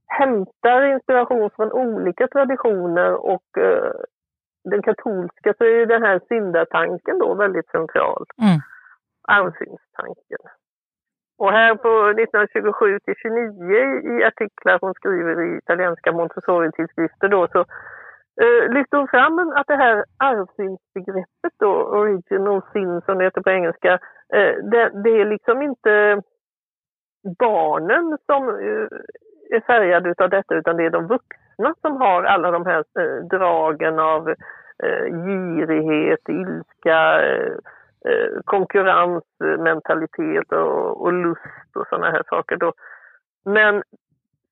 hämtar 0.07 0.81
inspiration 0.81 1.49
från 1.55 1.71
olika 1.71 2.27
traditioner 2.27 3.13
och 3.13 3.47
den 4.63 4.81
katolska 4.81 5.53
så 5.57 5.63
är 5.63 5.79
ju 5.79 5.85
den 5.85 6.03
här 6.03 6.21
syndatanken 6.27 7.19
då 7.19 7.33
väldigt 7.33 7.69
central. 7.69 8.25
Mm 8.41 8.59
armsynstanken. 9.35 10.43
Och 11.39 11.51
här 11.51 11.75
på 11.75 11.91
1927 12.09 12.99
till 12.99 13.15
29 13.17 14.19
i 14.19 14.23
artiklar 14.23 14.79
hon 14.81 14.93
skriver 14.93 15.41
i 15.41 15.57
italienska 15.57 16.11
Montessori-tidskrifter 16.11 17.27
då 17.27 17.47
så 17.47 17.59
eh, 18.41 18.73
lyfter 18.73 18.97
hon 18.97 19.07
fram 19.07 19.39
att 19.39 19.67
det 19.67 19.75
här 19.75 20.05
arvsynsbegreppet 20.17 21.53
då, 21.59 21.71
original 21.83 22.61
sin 22.73 23.01
som 23.01 23.17
det 23.17 23.23
heter 23.23 23.41
på 23.41 23.49
engelska, 23.49 23.93
eh, 24.33 24.53
det, 24.71 24.91
det, 25.03 25.09
är 25.21 25.25
liksom 25.25 25.61
inte 25.61 26.21
barnen 27.39 28.17
som 28.25 28.49
eh, 28.49 28.87
är 29.49 29.59
färgade 29.67 30.13
av 30.17 30.29
detta 30.29 30.55
utan 30.55 30.77
det 30.77 30.85
är 30.85 30.89
de 30.89 31.07
vuxna 31.07 31.73
som 31.81 32.01
har 32.01 32.23
alla 32.23 32.51
de 32.51 32.65
här 32.65 32.83
eh, 32.99 33.25
dragen 33.37 33.99
av 33.99 34.29
eh, 34.83 35.05
girighet, 35.25 36.29
ilska, 36.29 37.21
eh, 37.21 37.57
Eh, 38.05 38.29
konkurrensmentalitet 38.45 40.51
eh, 40.51 40.59
och, 40.59 41.01
och 41.01 41.13
lust 41.13 41.75
och 41.75 41.87
sådana 41.89 42.11
här 42.11 42.23
saker. 42.29 42.57
Då. 42.57 42.73
Men 43.45 43.83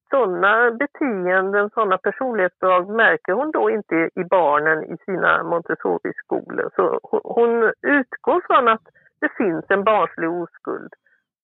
sådana 0.10 0.71
beteenden, 0.71 1.69
sådana 1.69 1.97
personlighetsdrag 1.97 2.89
märker 2.89 3.33
hon 3.33 3.51
då 3.51 3.69
inte 3.69 4.10
i 4.15 4.23
barnen 4.23 4.83
i 4.83 4.97
sina 5.05 5.43
Montessori-skolor. 5.43 6.69
Så 6.75 6.99
hon 7.23 7.73
utgår 7.81 8.41
från 8.47 8.67
att 8.67 8.81
det 9.19 9.29
finns 9.38 9.65
en 9.67 9.83
barnslig 9.83 10.29
oskuld. 10.29 10.93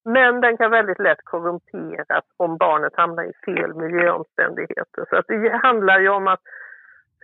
Men 0.05 0.41
den 0.41 0.57
kan 0.57 0.71
väldigt 0.71 0.99
lätt 0.99 1.23
korrumperas 1.23 2.25
om 2.37 2.57
barnet 2.57 2.95
hamnar 2.95 3.23
i 3.23 3.33
fel 3.45 3.73
miljöomständigheter. 3.73 5.05
Så 5.09 5.15
att 5.15 5.27
det 5.27 5.59
handlar 5.63 5.99
ju 5.99 6.09
om 6.09 6.27
att 6.27 6.41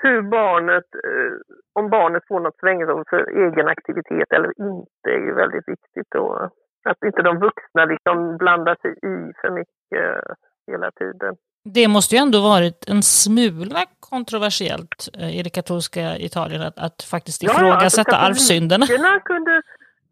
hur 0.04 0.22
barnet, 0.22 0.90
eh, 1.08 1.34
om 1.80 1.90
barnet 1.90 2.24
får 2.28 2.40
något 2.40 2.60
svängrum 2.60 3.04
för 3.10 3.22
egen 3.46 3.68
aktivitet 3.68 4.30
eller 4.36 4.52
inte 4.70 5.08
är 5.16 5.22
ju 5.28 5.34
väldigt 5.34 5.68
viktigt. 5.68 6.16
Och 6.16 6.44
att 6.90 7.04
inte 7.06 7.22
de 7.22 7.40
vuxna 7.40 7.86
liksom 7.86 8.38
blandar 8.38 8.76
sig 8.82 8.92
i 8.92 9.34
för 9.42 9.50
mycket 9.50 10.06
hela 10.72 10.92
tiden. 10.92 11.36
Det 11.64 11.88
måste 11.88 12.16
ju 12.16 12.20
ändå 12.20 12.40
varit 12.42 12.90
en 12.90 13.04
smula 13.04 13.82
kontroversiellt 14.00 15.00
eh, 15.20 15.40
i 15.40 15.44
det 15.44 15.50
katolska 15.50 16.18
Italien 16.18 16.62
att, 16.62 16.78
att 16.88 17.04
faktiskt 17.14 17.44
ifrågasätta 17.44 18.12
ja, 18.12 18.18
alltså 18.18 18.30
arvsynderna. 18.30 18.86
Kunde, 19.32 19.62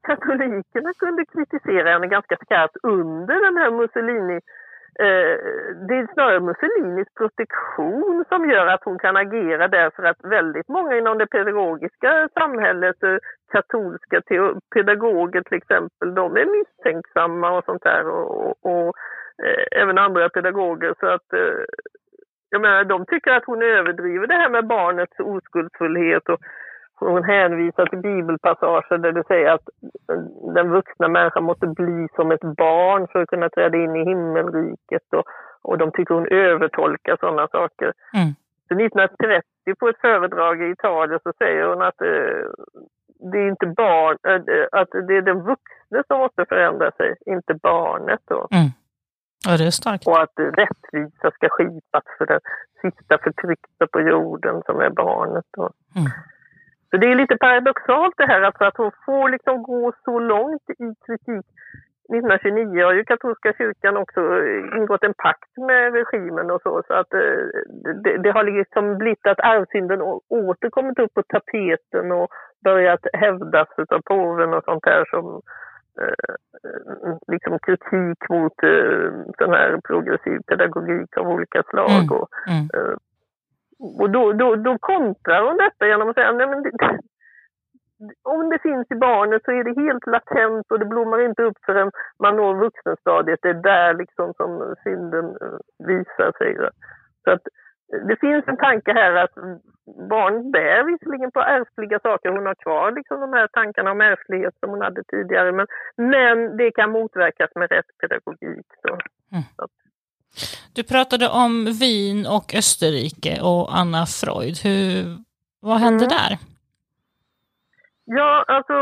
katolikerna 0.07 0.91
kunde 1.03 1.25
kritisera 1.33 1.87
henne 1.93 2.07
ganska 2.07 2.35
skarpt 2.45 2.77
under 2.83 3.35
den 3.45 3.57
här 3.57 3.71
Mussolini 3.71 4.39
Eh, 4.99 5.37
det 5.87 5.95
är 5.95 6.13
snarare 6.13 6.39
Mussolinis 6.39 7.07
protektion 7.17 8.25
som 8.29 8.49
gör 8.49 8.67
att 8.67 8.83
hon 8.83 8.99
kan 8.99 9.17
agera 9.17 9.67
därför 9.67 10.03
att 10.03 10.17
väldigt 10.23 10.67
många 10.67 10.97
inom 10.97 11.17
det 11.17 11.27
pedagogiska 11.27 12.29
samhället, 12.33 13.03
eh, 13.03 13.17
katolska 13.51 14.21
pedagoger 14.73 15.41
till 15.41 15.57
exempel, 15.57 16.15
de 16.15 16.37
är 16.37 16.45
misstänksamma 16.45 17.57
och 17.57 17.65
sånt 17.65 17.83
där 17.83 18.07
och, 18.07 18.47
och, 18.47 18.55
och 18.61 18.95
eh, 19.43 19.81
även 19.81 19.97
andra 19.97 20.29
pedagoger. 20.29 20.93
Så 20.99 21.07
att 21.07 21.33
eh, 21.33 21.63
jag 22.49 22.61
menar, 22.61 22.83
de 22.83 23.05
tycker 23.05 23.31
att 23.31 23.45
hon 23.45 23.61
överdriver 23.61 24.27
det 24.27 24.33
här 24.33 24.49
med 24.49 24.67
barnets 24.67 25.19
oskuldsfullhet 25.19 26.29
och 26.29 26.39
hon 26.99 27.23
hänvisar 27.23 27.85
till 27.85 27.99
bibelpassager 27.99 28.97
där 28.97 29.11
det 29.11 29.23
säger 29.27 29.49
att 29.51 29.69
den 30.55 30.71
vuxna 30.71 31.07
människan 31.07 31.43
måste 31.43 31.67
bli 31.67 32.07
som 32.15 32.31
ett 32.31 32.55
barn 32.57 33.07
för 33.07 33.21
att 33.21 33.29
kunna 33.29 33.49
träda 33.49 33.77
in 33.77 33.95
i 33.95 34.05
himmelriket. 34.05 35.13
Och, 35.13 35.23
och 35.61 35.77
de 35.77 35.91
tycker 35.91 36.13
hon 36.13 36.27
övertolkar 36.27 37.17
sådana 37.19 37.47
saker. 37.47 37.93
Mm. 38.13 38.33
Så 38.67 38.73
1930 38.73 39.43
på 39.79 39.89
ett 39.89 40.01
föredrag 40.01 40.61
i 40.61 40.71
Italien 40.71 41.19
så 41.23 41.33
säger 41.37 41.67
hon 41.67 41.81
att 41.81 42.01
eh, 42.01 42.49
det 43.31 43.37
är 43.37 43.49
inte 43.49 43.67
barn, 43.67 44.17
eh, 44.27 44.65
att 44.71 44.91
det 45.07 45.17
är 45.17 45.21
den 45.21 45.41
vuxne 45.43 46.03
som 46.07 46.19
måste 46.19 46.45
förändra 46.45 46.91
sig, 46.91 47.15
inte 47.25 47.53
barnet. 47.53 48.19
Då. 48.25 48.47
Mm. 48.51 48.69
Ja, 49.45 49.57
det 49.57 49.65
är 49.65 49.71
starkt. 49.71 50.07
Och 50.07 50.21
att 50.21 50.33
rättvisa 50.37 51.31
ska 51.31 51.49
skipas 51.49 52.03
för 52.17 52.25
den 52.25 52.39
sista 52.81 53.17
förtryckta 53.17 53.87
på 53.91 54.01
jorden 54.01 54.61
som 54.65 54.79
är 54.79 54.89
barnet. 54.89 55.45
Då. 55.57 55.69
Mm. 55.95 56.11
Så 56.89 56.97
det 56.97 57.11
är 57.11 57.15
lite 57.15 57.37
paradoxalt 57.37 58.13
det 58.17 58.27
här 58.27 58.41
alltså 58.41 58.63
att 58.63 58.77
hon 58.77 58.91
får 59.05 59.29
liksom 59.29 59.63
gå 59.63 59.93
så 60.05 60.19
långt 60.19 60.69
i 60.69 60.87
kritik. 61.05 61.45
1929 62.09 62.83
har 62.85 62.93
ju 62.93 63.03
katolska 63.03 63.53
kyrkan 63.57 63.97
också 63.97 64.21
ingått 64.77 65.03
en 65.03 65.13
pakt 65.13 65.57
med 65.57 65.93
regimen 65.93 66.51
och 66.51 66.61
så, 66.61 66.83
så 66.87 66.93
att 66.93 67.13
eh, 67.13 67.43
det, 68.03 68.17
det 68.17 68.31
har 68.31 68.43
liksom 68.43 68.97
blivit 68.97 69.27
att 69.27 69.39
arvsynden 69.39 70.01
åter 70.29 70.69
kommit 70.69 70.99
upp 70.99 71.13
på 71.13 71.23
tapeten 71.23 72.11
och 72.11 72.27
börjat 72.63 73.05
hävdas 73.13 73.67
av 73.89 74.01
påven 74.05 74.53
och 74.53 74.63
sånt 74.63 74.83
där 74.83 75.05
som 75.09 75.41
eh, 76.01 77.15
liksom 77.27 77.59
kritik 77.59 78.29
mot 78.29 78.63
eh, 78.63 79.11
sån 79.37 79.53
här 79.53 79.79
progressiv 79.87 80.39
pedagogik 80.47 81.17
av 81.17 81.27
olika 81.27 81.63
slag. 81.63 82.03
Mm. 82.03 82.11
Och, 82.11 82.29
mm. 82.47 82.97
Eh, 83.79 84.01
och 84.01 84.09
då, 84.09 84.33
då, 84.33 84.55
då 84.55 84.77
kontrar 84.77 85.47
hon 85.47 85.57
detta 85.57 85.87
genom 85.87 86.09
att 86.09 86.15
säga 86.15 86.31
nej 86.31 86.47
men 86.47 86.63
det, 86.63 86.71
om 88.23 88.49
det 88.49 88.59
finns 88.59 88.91
i 88.91 88.95
barnet 88.95 89.41
så 89.45 89.51
är 89.51 89.63
det 89.63 89.81
helt 89.81 90.07
latent 90.07 90.71
och 90.71 90.79
det 90.79 90.85
blommar 90.85 91.19
inte 91.21 91.43
upp 91.43 91.57
förrän 91.65 91.91
man 92.19 92.35
når 92.35 92.55
vuxenstadiet. 92.55 93.39
Det 93.41 93.49
är 93.49 93.63
där 93.73 93.93
liksom 93.93 94.33
som 94.33 94.75
synden 94.83 95.25
eh, 95.25 95.57
visar 95.87 96.31
sig. 96.37 96.57
Så 97.23 97.31
att 97.31 97.41
det 98.07 98.19
finns 98.19 98.47
en 98.47 98.57
tanke 98.57 98.93
här 98.93 99.13
att 99.15 99.35
barn 100.09 100.51
bär 100.51 100.83
visserligen 100.83 101.31
på 101.31 101.39
ärftliga 101.39 101.99
saker. 101.99 102.29
Hon 102.29 102.45
har 102.45 102.55
kvar 102.55 102.91
liksom 102.91 103.19
de 103.19 103.33
här 103.33 103.47
tankarna 103.47 103.91
om 103.91 104.01
ärftlighet 104.01 104.55
som 104.59 104.69
hon 104.69 104.81
hade 104.81 105.03
tidigare. 105.03 105.51
Men, 105.51 105.67
men 105.97 106.57
det 106.57 106.71
kan 106.71 106.91
motverkas 106.91 107.49
med 107.55 107.71
rätt 107.71 107.97
pedagogik. 108.01 108.67
Så. 108.81 108.93
Mm. 109.31 109.43
Du 110.75 110.83
pratade 110.83 111.29
om 111.29 111.51
Wien 111.79 112.25
och 112.37 112.47
Österrike 112.61 113.33
och 113.41 113.77
Anna 113.79 114.05
Freud. 114.05 114.57
Hur, 114.65 115.17
vad 115.61 115.77
hände 115.77 116.05
mm. 116.05 116.17
där? 116.17 116.31
Ja, 118.05 118.45
alltså 118.47 118.77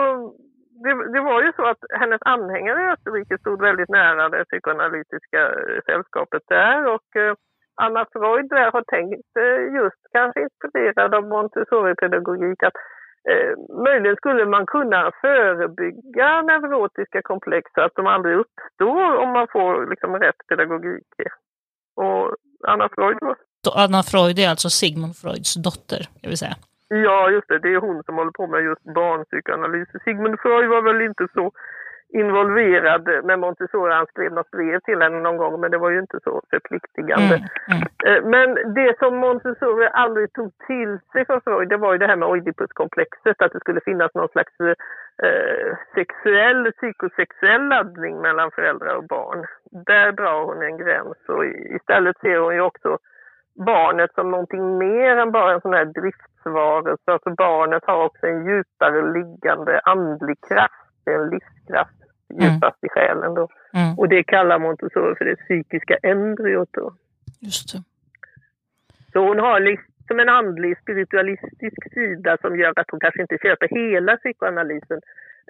det, 0.84 0.94
det, 1.14 1.22
var 1.22 1.44
ju 1.44 1.52
så 1.56 1.66
att 1.66 1.84
hennes 2.00 2.22
anhängare 2.22 2.80
i 2.84 2.92
Österrike 2.94 3.38
stod 3.38 3.62
väldigt 3.62 3.90
nära 3.90 4.30
det 4.30 4.46
psykoanalytiska 4.46 5.42
eh, 5.42 5.80
sällskapet 5.86 6.44
där 6.48 6.88
och 6.94 7.16
eh, 7.16 7.34
Anna 7.76 8.06
Freud 8.14 8.50
där 8.50 8.72
har 8.72 8.84
tänkt 8.96 9.32
eh, 9.44 9.76
just 9.80 10.02
kanske 10.12 10.42
inspirerad 10.42 11.16
av 11.16 11.24
Montessori-pedagogik 11.28 12.64
att 12.64 12.78
eh, 13.30 13.54
möjligen 13.86 14.16
skulle 14.16 14.46
man 14.46 14.66
kunna 14.66 15.12
förebygga 15.22 16.42
neurotiska 16.42 17.22
komplex 17.22 17.72
så 17.74 17.82
att 17.82 17.96
de 17.96 18.08
aldrig 18.08 18.36
uppstår 18.38 19.16
om 19.16 19.30
man 19.30 19.48
får 19.52 19.90
liksom 19.90 20.20
rätt 20.20 20.48
pedagogik. 20.48 21.08
Och 21.96 22.36
Anna 22.68 22.90
Freud 22.96 23.18
var... 23.22 23.36
Anna 23.76 24.04
Freud 24.04 24.40
är 24.40 24.50
alltså 24.50 24.70
Sigmund 24.70 25.16
Freuds 25.16 25.54
dotter, 25.56 26.02
jag 26.22 26.30
vill 26.30 26.38
säga. 26.38 26.56
Ja, 26.88 27.30
just 27.30 27.48
det. 27.48 27.60
Det 27.60 27.74
är 27.74 27.82
hon 27.82 28.04
som 28.04 28.16
håller 28.16 28.32
på 28.32 28.48
med 28.48 28.64
just 28.64 28.84
barnpsykoanalys. 28.84 29.90
Sigmund 30.04 30.40
Freud 30.40 30.70
var 30.70 30.82
väl 30.82 31.02
inte 31.02 31.28
så 31.34 31.52
involverad 32.22 33.26
med 33.26 33.40
Montessori. 33.40 33.94
Han 33.94 34.06
skrev 34.06 34.32
något 34.32 34.52
brev 34.52 34.80
till 34.80 35.02
henne 35.02 35.20
någon 35.20 35.38
gång 35.38 35.62
men 35.62 35.72
det 35.72 35.78
var 35.78 35.90
ju 35.90 36.00
inte 36.00 36.20
så 36.24 36.42
förpliktigande. 36.50 37.36
Mm, 37.36 37.82
mm. 38.06 38.30
Men 38.34 38.74
det 38.74 39.00
som 39.00 39.18
Montessori 39.18 39.88
aldrig 39.94 40.34
tog 40.34 40.52
till 40.68 41.00
sig 41.12 41.26
för 41.26 41.40
Freud 41.40 41.70
det 41.70 41.78
var 41.78 41.92
ju 41.94 41.98
det 41.98 42.08
här 42.08 42.16
med 42.16 42.30
Oidipuskomplexet, 42.30 43.42
att 43.42 43.52
det 43.52 43.60
skulle 43.60 43.82
finnas 43.82 44.14
någon 44.14 44.30
slags 44.30 44.54
eh, 44.60 45.78
sexuell, 45.96 46.72
psykosexuell 46.72 47.68
laddning 47.68 48.22
mellan 48.22 48.52
föräldrar 48.52 48.96
och 48.96 49.08
barn. 49.08 49.46
Där 49.86 50.12
drar 50.12 50.46
hon 50.46 50.62
en 50.62 50.78
gräns 50.78 51.18
och 51.28 51.46
istället 51.46 52.18
ser 52.20 52.40
hon 52.40 52.56
ju 52.56 52.62
också 52.62 52.98
barnet 53.66 54.14
som 54.14 54.32
någonting 54.32 54.78
mer 54.78 55.18
än 55.18 55.32
bara 55.32 55.54
en 55.54 55.62
sån 55.62 55.74
här 55.74 55.86
driftsvarelse. 55.86 57.12
Alltså 57.12 57.30
barnet 57.30 57.84
har 57.86 58.06
också 58.06 58.28
en 58.28 58.46
djupare 58.46 59.14
liggande 59.14 59.80
andlig 59.80 60.38
kraft, 60.48 60.92
en 61.06 61.30
livskraft 61.30 62.05
djupast 62.30 62.84
mm. 62.84 62.88
i 62.88 62.90
själen 62.90 63.34
då. 63.34 63.48
Mm. 63.74 64.00
Och 64.00 64.10
det 64.10 64.24
kallar 64.24 64.60
Montessori 64.60 65.16
för 65.16 65.26
det 65.26 65.36
psykiska 65.36 65.96
embryot 66.04 66.70
då. 66.72 66.94
Just 67.40 67.74
det. 67.74 67.84
Så 69.14 69.28
hon 69.28 69.40
har 69.40 69.60
liksom 69.60 70.20
en 70.20 70.30
andlig 70.30 70.78
spiritualistisk 70.78 71.94
sida 71.94 72.38
som 72.42 72.60
gör 72.60 72.74
att 72.76 72.92
hon 72.92 73.00
kanske 73.00 73.22
inte 73.22 73.38
köper 73.42 73.68
hela 73.68 74.18
psykoanalysen. 74.18 75.02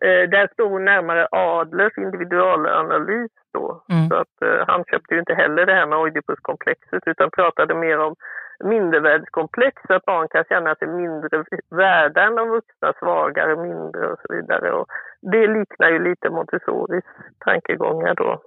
Eh, 0.02 0.30
där 0.30 0.50
står 0.54 0.70
hon 0.70 0.86
närmare 0.86 1.28
Adlers 1.32 1.98
individualanalys 1.98 3.32
då. 3.54 3.84
Mm. 3.90 4.08
Så 4.10 4.16
att 4.16 4.42
eh, 4.42 4.68
han 4.68 4.84
köpte 4.92 5.14
ju 5.14 5.20
inte 5.20 5.34
heller 5.34 5.66
det 5.66 5.74
här 5.74 5.88
med 5.88 5.98
Oidipuskomplexet 5.98 7.04
utan 7.06 7.32
pratade 7.32 7.76
mer 7.76 8.00
om 8.00 8.16
mindervärdeskomplex, 8.64 9.82
att 9.90 10.06
barn 10.06 10.28
kan 10.28 10.44
känna 10.50 10.76
sig 10.76 10.88
mindre 10.88 11.44
värda 11.70 12.22
än 12.24 12.36
de 12.36 12.50
vuxna, 12.50 12.94
svagare, 13.00 13.56
mindre 13.56 14.08
och 14.12 14.20
så 14.28 14.34
vidare. 14.34 14.72
Och 14.72 14.88
det 15.22 15.48
liknar 15.48 15.90
ju 15.90 16.00
lite 16.10 16.30
Montessoris 16.30 17.04
tankegångar 17.40 18.14
då. 18.16 18.42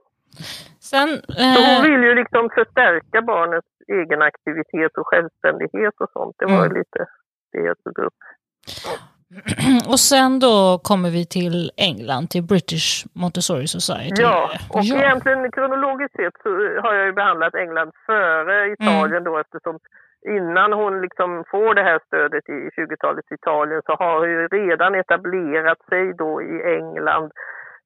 Sen, 0.80 1.08
eh... 1.08 1.54
Så 1.54 1.58
hon 1.68 1.82
vill 1.82 2.02
ju 2.08 2.14
liksom 2.14 2.50
förstärka 2.50 3.22
barnets 3.22 3.68
egen 3.88 4.22
aktivitet 4.22 4.98
och 4.98 5.06
självständighet 5.06 5.94
och 6.00 6.10
sånt. 6.12 6.36
Det 6.38 6.46
var 6.46 6.64
mm. 6.66 6.76
lite 6.78 7.06
det 7.52 7.58
jag 7.58 7.76
tog 7.84 7.98
upp. 7.98 8.20
Och 9.92 10.00
sen 10.10 10.40
då 10.40 10.80
kommer 10.88 11.10
vi 11.10 11.26
till 11.26 11.70
England, 11.76 12.24
till 12.30 12.44
British 12.52 12.88
Montessori 13.22 13.66
Society. 13.66 14.22
Ja, 14.22 14.50
och 14.74 14.84
ja. 14.84 14.96
egentligen 14.96 15.52
kronologiskt 15.52 16.16
sett 16.16 16.36
så 16.42 16.48
har 16.84 16.94
jag 16.94 17.06
ju 17.06 17.12
behandlat 17.12 17.54
England 17.54 17.90
före 18.06 18.72
Italien 18.72 19.22
mm. 19.22 19.24
då 19.24 19.38
eftersom 19.38 19.78
innan 20.38 20.72
hon 20.72 21.00
liksom 21.00 21.44
får 21.50 21.74
det 21.74 21.82
här 21.82 22.00
stödet 22.06 22.48
i 22.48 22.58
20-talets 22.76 23.32
Italien 23.32 23.82
så 23.86 23.92
har 23.92 24.18
hon 24.18 24.30
ju 24.30 24.48
redan 24.48 24.94
etablerat 24.94 25.80
sig 25.88 26.14
då 26.14 26.42
i 26.42 26.56
England. 26.76 27.30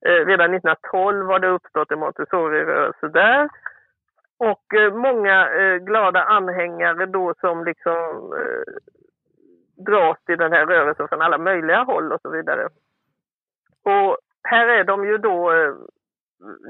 Eh, 0.06 0.20
redan 0.30 0.54
1912 0.54 1.26
har 1.26 1.38
det 1.38 1.48
uppstått 1.48 1.90
en 1.90 1.98
Montessori-rörelse 1.98 3.08
där. 3.08 3.48
Och 4.50 4.74
eh, 4.74 4.94
många 4.94 5.36
eh, 5.60 5.76
glada 5.76 6.22
anhängare 6.22 7.06
då 7.06 7.34
som 7.40 7.64
liksom 7.64 7.98
eh, 8.40 8.72
dras 9.76 10.24
till 10.24 10.38
den 10.38 10.52
här 10.52 10.66
rörelsen 10.66 11.08
från 11.08 11.22
alla 11.22 11.38
möjliga 11.38 11.82
håll 11.82 12.12
och 12.12 12.20
så 12.20 12.30
vidare. 12.30 12.68
Och 13.84 14.18
här 14.48 14.68
är 14.68 14.84
de 14.84 15.06
ju 15.06 15.18
då, 15.18 15.52
eh, 15.52 15.74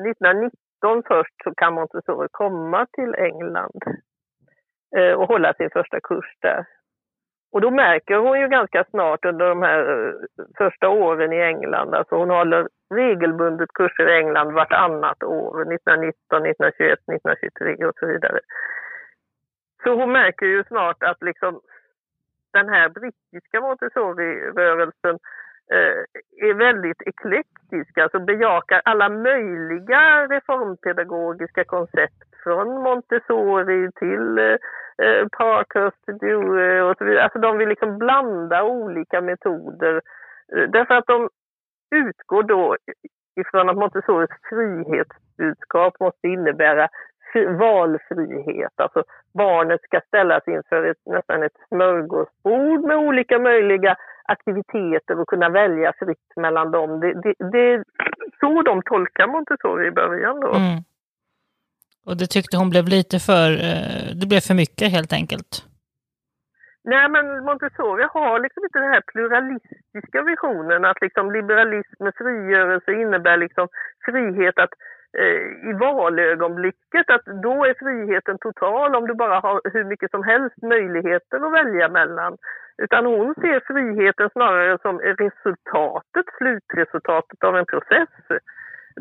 1919 0.08 1.02
först 1.06 1.34
så 1.44 1.54
kan 1.54 1.74
Montessori 1.74 2.28
komma 2.30 2.86
till 2.92 3.14
England 3.14 3.82
eh, 4.96 5.12
och 5.12 5.28
hålla 5.28 5.54
sin 5.54 5.70
första 5.70 6.00
kurs 6.00 6.36
där. 6.40 6.66
Och 7.52 7.60
då 7.60 7.70
märker 7.70 8.16
hon 8.16 8.40
ju 8.40 8.48
ganska 8.48 8.84
snart 8.90 9.24
under 9.24 9.48
de 9.48 9.62
här 9.62 9.80
eh, 9.80 10.14
första 10.58 10.88
åren 10.88 11.32
i 11.32 11.40
England, 11.40 11.94
alltså 11.94 12.14
hon 12.14 12.30
håller 12.30 12.68
regelbundet 12.94 13.72
kurser 13.72 14.08
i 14.08 14.18
England 14.18 14.52
vartannat 14.52 15.22
år, 15.22 15.72
1919, 15.72 16.46
1921, 16.46 16.98
1923 16.98 17.84
och 17.84 17.94
så 18.00 18.06
vidare. 18.06 18.40
Så 19.82 19.94
hon 19.94 20.12
märker 20.12 20.46
ju 20.46 20.64
snart 20.64 21.02
att 21.02 21.22
liksom 21.22 21.60
den 22.52 22.68
här 22.68 22.88
brittiska 22.88 23.60
Montessori-rörelsen 23.60 25.18
eh, 25.72 26.02
är 26.48 26.54
väldigt 26.54 27.02
eklektisk, 27.02 27.98
alltså 27.98 28.20
bejakar 28.20 28.82
alla 28.84 29.08
möjliga 29.08 30.26
reformpedagogiska 30.26 31.64
koncept. 31.64 32.22
Från 32.42 32.82
Montessori 32.82 33.90
till 33.92 34.38
eh, 34.38 34.56
eh 35.06 35.26
Parkhurst, 35.38 36.20
Dewey 36.20 36.80
och 36.80 36.96
så 36.98 37.04
vidare. 37.04 37.24
Alltså 37.24 37.38
de 37.38 37.58
vill 37.58 37.68
liksom 37.68 37.98
blanda 37.98 38.64
olika 38.64 39.20
metoder. 39.20 40.00
Eh, 40.56 40.68
därför 40.68 40.94
att 40.94 41.06
de 41.06 41.28
utgår 41.94 42.42
då 42.42 42.76
ifrån 43.40 43.68
att 43.68 43.76
Montessoris 43.76 44.30
frihetsbudskap 44.48 46.00
måste 46.00 46.28
innebära 46.28 46.88
valfrihet. 47.34 48.72
Alltså 48.76 49.04
barnet 49.34 49.82
ska 49.82 50.00
ställas 50.08 50.48
inför 50.48 50.90
ett, 50.90 51.02
nästan 51.06 51.42
ett 51.42 51.58
smörgåsbord 51.68 52.84
med 52.84 52.96
olika 52.96 53.38
möjliga 53.38 53.96
aktiviteter 54.24 55.20
och 55.20 55.28
kunna 55.28 55.48
välja 55.48 55.92
fritt 55.98 56.32
mellan 56.36 56.70
dem. 56.70 57.00
Det, 57.00 57.12
det, 57.22 57.34
det 57.52 57.72
är 57.72 57.84
så 58.40 58.62
de 58.62 58.82
tolkar 58.82 59.26
Montessori 59.26 59.86
i 59.86 59.90
början 59.90 60.40
då. 60.40 60.54
Mm. 60.54 60.78
Och 62.06 62.16
det 62.16 62.26
tyckte 62.26 62.56
hon 62.56 62.70
blev 62.70 62.88
lite 62.88 63.18
för, 63.18 63.48
eh, 63.50 64.04
det 64.20 64.26
blev 64.26 64.40
för 64.40 64.54
mycket 64.54 64.92
helt 64.92 65.12
enkelt? 65.12 65.52
Nej, 66.84 67.08
men 67.08 67.44
Montessori 67.44 68.04
har 68.14 68.40
liksom 68.40 68.64
inte 68.64 68.78
den 68.78 68.92
här 68.92 69.04
pluralistiska 69.12 70.22
visionen 70.22 70.84
att 70.84 71.00
liksom 71.00 71.32
liberalism 71.32 72.04
med 72.04 72.14
frigörelse 72.14 72.92
innebär 72.92 73.36
liksom 73.36 73.68
frihet 74.04 74.58
att 74.58 74.74
i 75.70 75.72
valögonblicket 75.72 77.10
att 77.10 77.24
då 77.42 77.64
är 77.64 77.74
friheten 77.78 78.38
total 78.38 78.94
om 78.94 79.06
du 79.06 79.14
bara 79.14 79.40
har 79.40 79.60
hur 79.64 79.84
mycket 79.84 80.10
som 80.10 80.22
helst 80.24 80.62
möjligheter 80.62 81.46
att 81.46 81.52
välja 81.52 81.88
mellan. 81.88 82.36
Utan 82.82 83.06
hon 83.06 83.34
ser 83.34 83.60
friheten 83.66 84.30
snarare 84.30 84.78
som 84.82 84.98
resultatet, 84.98 86.26
slutresultatet 86.38 87.44
av 87.44 87.56
en 87.56 87.66
process. 87.66 88.08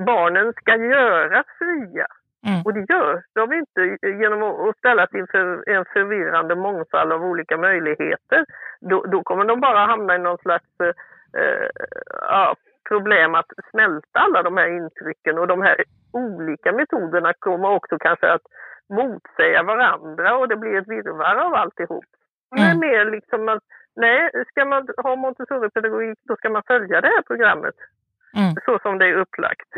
Barnen 0.05 0.53
ska 0.53 0.75
göras 0.75 1.45
fria. 1.59 2.07
Mm. 2.47 2.61
Och 2.65 2.73
det 2.73 2.93
görs 2.93 3.23
de 3.33 3.53
inte 3.53 4.07
genom 4.07 4.43
att 4.43 4.77
ställas 4.77 5.13
inför 5.13 5.69
en 5.69 5.85
förvirrande 5.85 6.55
mångfald 6.55 7.11
av 7.13 7.25
olika 7.25 7.57
möjligheter. 7.57 8.45
Då, 8.81 9.03
då 9.03 9.23
kommer 9.23 9.45
de 9.45 9.59
bara 9.59 9.85
hamna 9.85 10.15
i 10.15 10.19
någon 10.19 10.37
slags 10.37 10.69
eh, 11.37 11.69
ja, 12.21 12.55
problem 12.87 13.35
att 13.35 13.51
smälta 13.71 14.19
alla 14.19 14.43
de 14.43 14.57
här 14.57 14.67
intrycken 14.77 15.37
och 15.37 15.47
de 15.47 15.61
här 15.61 15.83
olika 16.11 16.71
metoderna 16.71 17.33
kommer 17.39 17.69
också 17.69 17.97
kanske 17.99 18.31
att 18.33 18.45
motsäga 18.89 19.63
varandra 19.63 20.37
och 20.37 20.47
det 20.47 20.55
blir 20.55 20.77
ett 20.77 20.87
virrvarr 20.87 21.35
av 21.35 21.53
alltihop. 21.53 22.05
Mm. 22.55 22.63
Det 22.63 22.71
är 22.71 22.89
mer 22.89 23.11
liksom 23.11 23.49
att 23.49 23.63
nej, 23.95 24.31
ska 24.49 24.65
man 24.65 24.87
ha 24.97 25.15
Montessori-pedagogik 25.15 26.19
då 26.23 26.35
ska 26.35 26.49
man 26.49 26.63
följa 26.67 27.01
det 27.01 27.07
här 27.07 27.21
programmet 27.21 27.75
mm. 28.37 28.55
så 28.65 28.79
som 28.79 28.97
det 28.97 29.05
är 29.05 29.13
upplagt. 29.13 29.69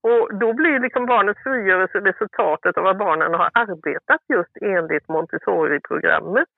Och 0.00 0.34
då 0.34 0.52
blir 0.52 0.80
liksom 0.80 1.06
barnets 1.06 1.42
frigörelse 1.42 1.98
resultatet 2.00 2.78
av 2.78 2.86
att 2.86 2.98
barnen 2.98 3.34
har 3.34 3.50
arbetat 3.52 4.20
just 4.28 4.56
enligt 4.60 5.08
Montessori-programmet 5.08 6.54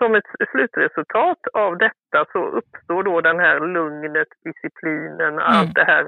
som 0.00 0.14
ett 0.14 0.30
slutresultat 0.52 1.42
av 1.64 1.72
detta 1.86 2.18
så 2.32 2.40
uppstår 2.58 3.02
då 3.02 3.20
den 3.20 3.38
här 3.46 3.56
lugnet, 3.76 4.30
disciplinen, 4.46 5.34
mm. 5.38 5.48
allt 5.54 5.74
det 5.74 5.86
här 5.92 6.04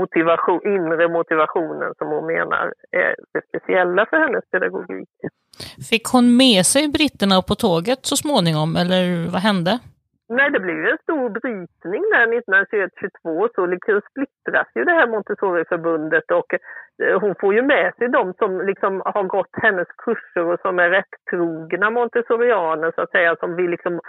motivation, 0.00 0.60
inre 0.76 1.08
motivationen 1.18 1.90
som 1.98 2.08
hon 2.08 2.26
menar 2.26 2.64
är 2.90 3.14
det 3.32 3.42
speciella 3.48 4.06
för 4.10 4.18
hennes 4.24 4.44
pedagogik. 4.50 5.08
Fick 5.90 6.04
hon 6.04 6.36
med 6.36 6.66
sig 6.66 6.88
britterna 6.88 7.42
på 7.42 7.54
tåget 7.54 8.00
så 8.06 8.16
småningom 8.16 8.76
eller 8.76 9.30
vad 9.32 9.42
hände? 9.42 9.78
Nej, 10.28 10.50
det 10.50 10.60
blev 10.60 10.86
en 10.86 10.98
stor 11.02 11.28
brytning 11.28 12.02
där 12.12 12.26
1921-22 13.24 13.48
så 13.54 13.66
liksom 13.66 14.00
splittras 14.10 14.66
ju 14.74 14.84
det 14.84 14.92
här 14.92 15.06
Montessoriförbundet 15.06 16.30
och 16.30 16.54
eh, 17.02 17.20
hon 17.20 17.34
får 17.40 17.54
ju 17.54 17.62
med 17.62 17.94
sig 17.98 18.08
de 18.08 18.34
som 18.38 18.60
liksom 18.60 19.02
har 19.04 19.22
gått 19.22 19.50
hennes 19.52 19.88
kurser 19.88 20.44
och 20.44 20.60
som 20.60 20.78
är 20.78 20.90
rätt 20.90 21.14
trogna 21.30 21.90
montessorianer 21.90 22.92
så 22.94 23.00
att 23.00 23.10
säga, 23.10 23.36
som 23.36 23.56
vill 23.56 23.70
liksom 23.70 24.00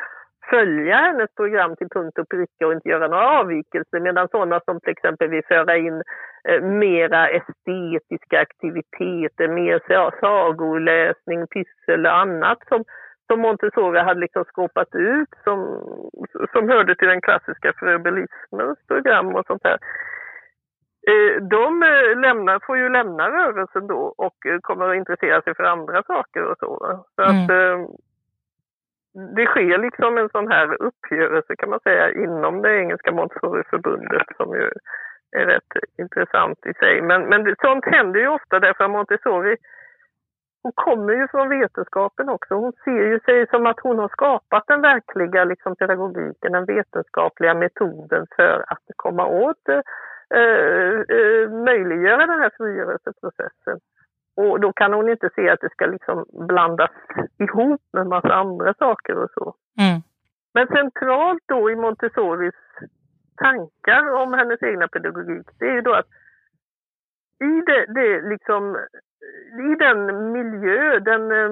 följa 0.49 0.95
hennes 0.95 1.35
program 1.35 1.75
till 1.75 1.89
punkt 1.89 2.17
och 2.19 2.29
pricka 2.29 2.67
och 2.67 2.73
inte 2.73 2.89
göra 2.89 3.07
några 3.07 3.39
avvikelser 3.39 3.99
medan 3.99 4.27
sådana 4.31 4.59
som 4.65 4.79
till 4.79 4.91
exempel 4.91 5.29
vill 5.29 5.45
föra 5.47 5.77
in 5.77 6.03
eh, 6.49 6.61
mera 6.61 7.29
estetiska 7.29 8.39
aktiviteter, 8.39 9.47
mer 9.47 9.79
sagoläsning, 10.19 11.47
pyssel 11.47 12.05
och 12.05 12.17
annat 12.17 12.57
som 12.67 12.83
som 13.27 13.39
Montessori 13.39 13.99
hade 13.99 14.19
liksom 14.19 14.43
skåpat 14.45 14.95
ut 14.95 15.29
som, 15.43 15.57
som 16.51 16.69
hörde 16.69 16.95
till 16.95 17.07
den 17.07 17.21
klassiska 17.21 17.73
fröbelismens 17.79 18.79
program 18.87 19.35
och 19.35 19.45
sånt 19.47 19.63
där. 19.63 19.77
Eh, 21.07 21.43
de 21.43 21.83
eh, 21.83 22.19
lämnar, 22.19 22.59
får 22.67 22.77
ju 22.77 22.89
lämna 22.89 23.29
rörelsen 23.29 23.87
då 23.87 24.13
och 24.17 24.45
eh, 24.45 24.59
kommer 24.61 24.89
att 24.89 24.95
intressera 24.95 25.41
sig 25.41 25.55
för 25.55 25.63
andra 25.63 26.03
saker 26.03 26.43
och 26.43 26.57
så. 26.59 27.03
så 27.15 27.21
mm. 27.21 27.43
att, 27.43 27.89
det 29.35 29.45
sker 29.45 29.77
liksom 29.77 30.17
en 30.17 30.29
sån 30.29 30.47
här 30.47 30.81
uppgörelse 30.81 31.55
kan 31.57 31.69
man 31.69 31.79
säga 31.79 32.11
inom 32.11 32.61
det 32.61 32.79
engelska 32.79 33.11
Montessori-förbundet 33.11 34.27
som 34.37 34.53
ju 34.53 34.71
är 35.31 35.45
rätt 35.45 35.71
intressant 35.97 36.65
i 36.65 36.73
sig. 36.73 37.01
Men, 37.01 37.21
men 37.21 37.55
sånt 37.61 37.85
händer 37.85 38.19
ju 38.19 38.27
ofta 38.27 38.59
därför 38.59 38.83
att 38.83 38.91
Montessori 38.91 39.55
hon 40.65 40.71
kommer 40.75 41.13
ju 41.13 41.27
från 41.27 41.49
vetenskapen 41.49 42.29
också. 42.29 42.53
Hon 42.55 42.73
ser 42.83 43.05
ju 43.11 43.19
sig 43.19 43.47
som 43.47 43.65
att 43.65 43.79
hon 43.79 43.99
har 43.99 44.09
skapat 44.09 44.63
den 44.67 44.81
verkliga 44.81 45.43
liksom, 45.45 45.75
pedagogiken, 45.75 46.51
den 46.51 46.65
vetenskapliga 46.65 47.53
metoden 47.53 48.27
för 48.35 48.65
att 48.67 48.85
komma 48.95 49.25
åt, 49.25 49.69
eh, 49.69 49.81
eh, 51.17 51.49
möjliggöra 51.69 52.25
den 52.25 52.39
här 52.39 52.51
frigörelseprocessen. 52.57 53.79
Och 54.35 54.59
då 54.59 54.73
kan 54.73 54.93
hon 54.93 55.09
inte 55.09 55.29
se 55.35 55.49
att 55.49 55.61
det 55.61 55.69
ska 55.71 55.85
liksom 55.85 56.25
blandas 56.47 56.91
ihop 57.37 57.81
med 57.93 58.07
massa 58.07 58.33
andra 58.33 58.73
saker 58.73 59.17
och 59.17 59.29
så. 59.33 59.55
Mm. 59.79 60.01
Men 60.53 60.67
centralt 60.67 61.43
då 61.45 61.71
i 61.71 61.75
Montessoris 61.75 62.55
tankar 63.37 64.11
om 64.21 64.33
hennes 64.33 64.63
egna 64.63 64.87
pedagogik, 64.87 65.47
det 65.59 65.65
är 65.65 65.73
ju 65.73 65.81
då 65.81 65.93
att 65.93 66.09
i 67.39 67.61
det, 67.65 67.85
det 67.87 68.21
liksom, 68.21 68.77
i 69.71 69.75
den 69.75 70.31
miljö, 70.31 70.99
den 70.99 71.31
eh, 71.31 71.51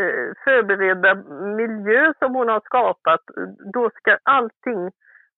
eh, 0.00 0.32
förberedda 0.44 1.14
miljö 1.56 2.12
som 2.18 2.34
hon 2.34 2.48
har 2.48 2.60
skapat, 2.60 3.20
då 3.72 3.90
ska 3.90 4.18
allting 4.22 4.90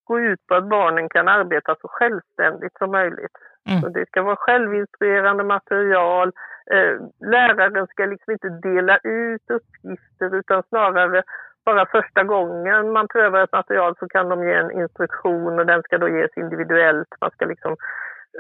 gå 0.05 0.21
ut 0.21 0.47
på 0.47 0.55
att 0.55 0.69
barnen 0.69 1.09
kan 1.09 1.29
arbeta 1.29 1.77
så 1.81 1.89
självständigt 1.89 2.79
som 2.79 2.91
möjligt. 2.91 3.37
Mm. 3.69 3.81
Så 3.81 3.89
det 3.89 4.07
ska 4.07 4.23
vara 4.23 4.37
självinspirerande 4.37 5.45
material. 5.45 6.33
Eh, 6.71 6.95
läraren 7.21 7.87
ska 7.87 8.05
liksom 8.05 8.33
inte 8.33 8.49
dela 8.49 8.99
ut 8.99 9.51
uppgifter 9.51 10.35
utan 10.35 10.63
snarare 10.69 11.23
bara 11.65 11.87
första 11.87 12.23
gången 12.25 12.93
man 12.93 13.09
prövar 13.09 13.45
ett 13.45 13.53
material 13.53 13.95
så 13.99 14.09
kan 14.09 14.29
de 14.29 14.45
ge 14.49 14.55
en 14.55 14.71
instruktion 14.71 15.59
och 15.59 15.67
den 15.67 15.83
ska 15.83 15.99
då 15.99 16.09
ges 16.09 16.37
individuellt. 16.37 17.09
Man 17.21 17.31
ska 17.31 17.45
liksom, 17.45 17.77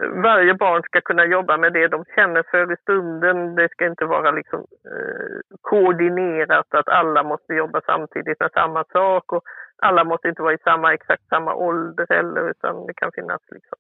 varje 0.02 0.54
barn 0.54 0.82
ska 0.82 1.00
kunna 1.00 1.24
jobba 1.24 1.56
med 1.56 1.72
det 1.72 1.88
de 1.88 2.04
känner 2.14 2.42
för 2.50 2.72
i 2.72 2.76
stunden. 2.76 3.54
Det 3.54 3.68
ska 3.68 3.86
inte 3.86 4.04
vara 4.04 4.30
liksom, 4.30 4.60
eh, 4.60 5.56
koordinerat 5.60 6.74
att 6.74 6.88
alla 6.88 7.22
måste 7.22 7.54
jobba 7.54 7.80
samtidigt 7.86 8.40
med 8.40 8.50
samma 8.52 8.84
sak 8.84 9.32
och 9.32 9.42
alla 9.82 10.04
måste 10.04 10.28
inte 10.28 10.42
vara 10.42 10.54
i 10.54 10.58
samma, 10.64 10.94
exakt 10.94 11.28
samma 11.28 11.54
ålder 11.54 12.06
heller 12.08 12.50
utan 12.50 12.86
det 12.86 12.94
kan 12.94 13.12
finnas 13.12 13.42
liksom, 13.50 13.78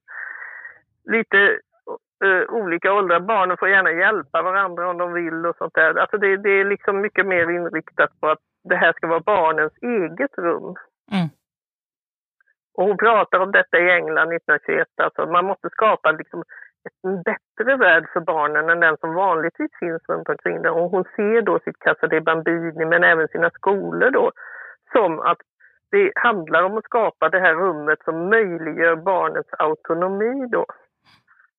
lite 1.04 1.38
eh, 2.24 2.54
olika 2.54 2.92
åldrar. 2.92 3.20
Barnen 3.20 3.56
får 3.56 3.68
gärna 3.68 3.92
hjälpa 3.92 4.42
varandra 4.42 4.90
om 4.90 4.98
de 4.98 5.12
vill 5.12 5.46
och 5.46 5.56
sånt 5.56 5.74
där. 5.74 5.94
Alltså 5.94 6.18
det, 6.18 6.36
det 6.36 6.50
är 6.50 6.64
liksom 6.64 7.00
mycket 7.00 7.26
mer 7.26 7.50
inriktat 7.50 8.20
på 8.20 8.28
att 8.28 8.40
det 8.64 8.76
här 8.76 8.92
ska 8.92 9.06
vara 9.06 9.20
barnens 9.20 9.72
eget 9.82 10.38
rum. 10.38 10.74
Mm. 11.12 11.28
Och 12.76 12.84
hon 12.84 12.96
pratar 12.96 13.38
om 13.38 13.52
detta 13.52 13.78
i 13.78 13.90
England 13.90 14.32
1921, 14.32 14.88
alltså 14.96 15.26
man 15.26 15.44
måste 15.44 15.70
skapa 15.70 16.10
liksom 16.10 16.42
en 17.02 17.22
bättre 17.22 17.76
värld 17.76 18.06
för 18.12 18.20
barnen 18.20 18.70
än 18.70 18.80
den 18.80 18.96
som 18.96 19.14
vanligtvis 19.14 19.70
finns 19.78 20.02
runt 20.08 20.28
omkring 20.28 20.62
där. 20.62 20.70
Och 20.70 20.90
hon 20.90 21.04
ser 21.16 21.42
då 21.42 21.58
sitt 21.58 21.78
Casa 21.78 22.06
de 22.06 22.20
Bambini, 22.20 22.84
men 22.84 23.04
även 23.04 23.28
sina 23.28 23.50
skolor 23.50 24.10
då, 24.10 24.32
som 24.92 25.20
att 25.20 25.38
det 25.90 26.12
handlar 26.14 26.62
om 26.62 26.78
att 26.78 26.84
skapa 26.84 27.28
det 27.28 27.40
här 27.40 27.54
rummet 27.54 27.98
som 28.04 28.28
möjliggör 28.28 28.96
barnets 28.96 29.50
autonomi 29.58 30.48
då. 30.52 30.66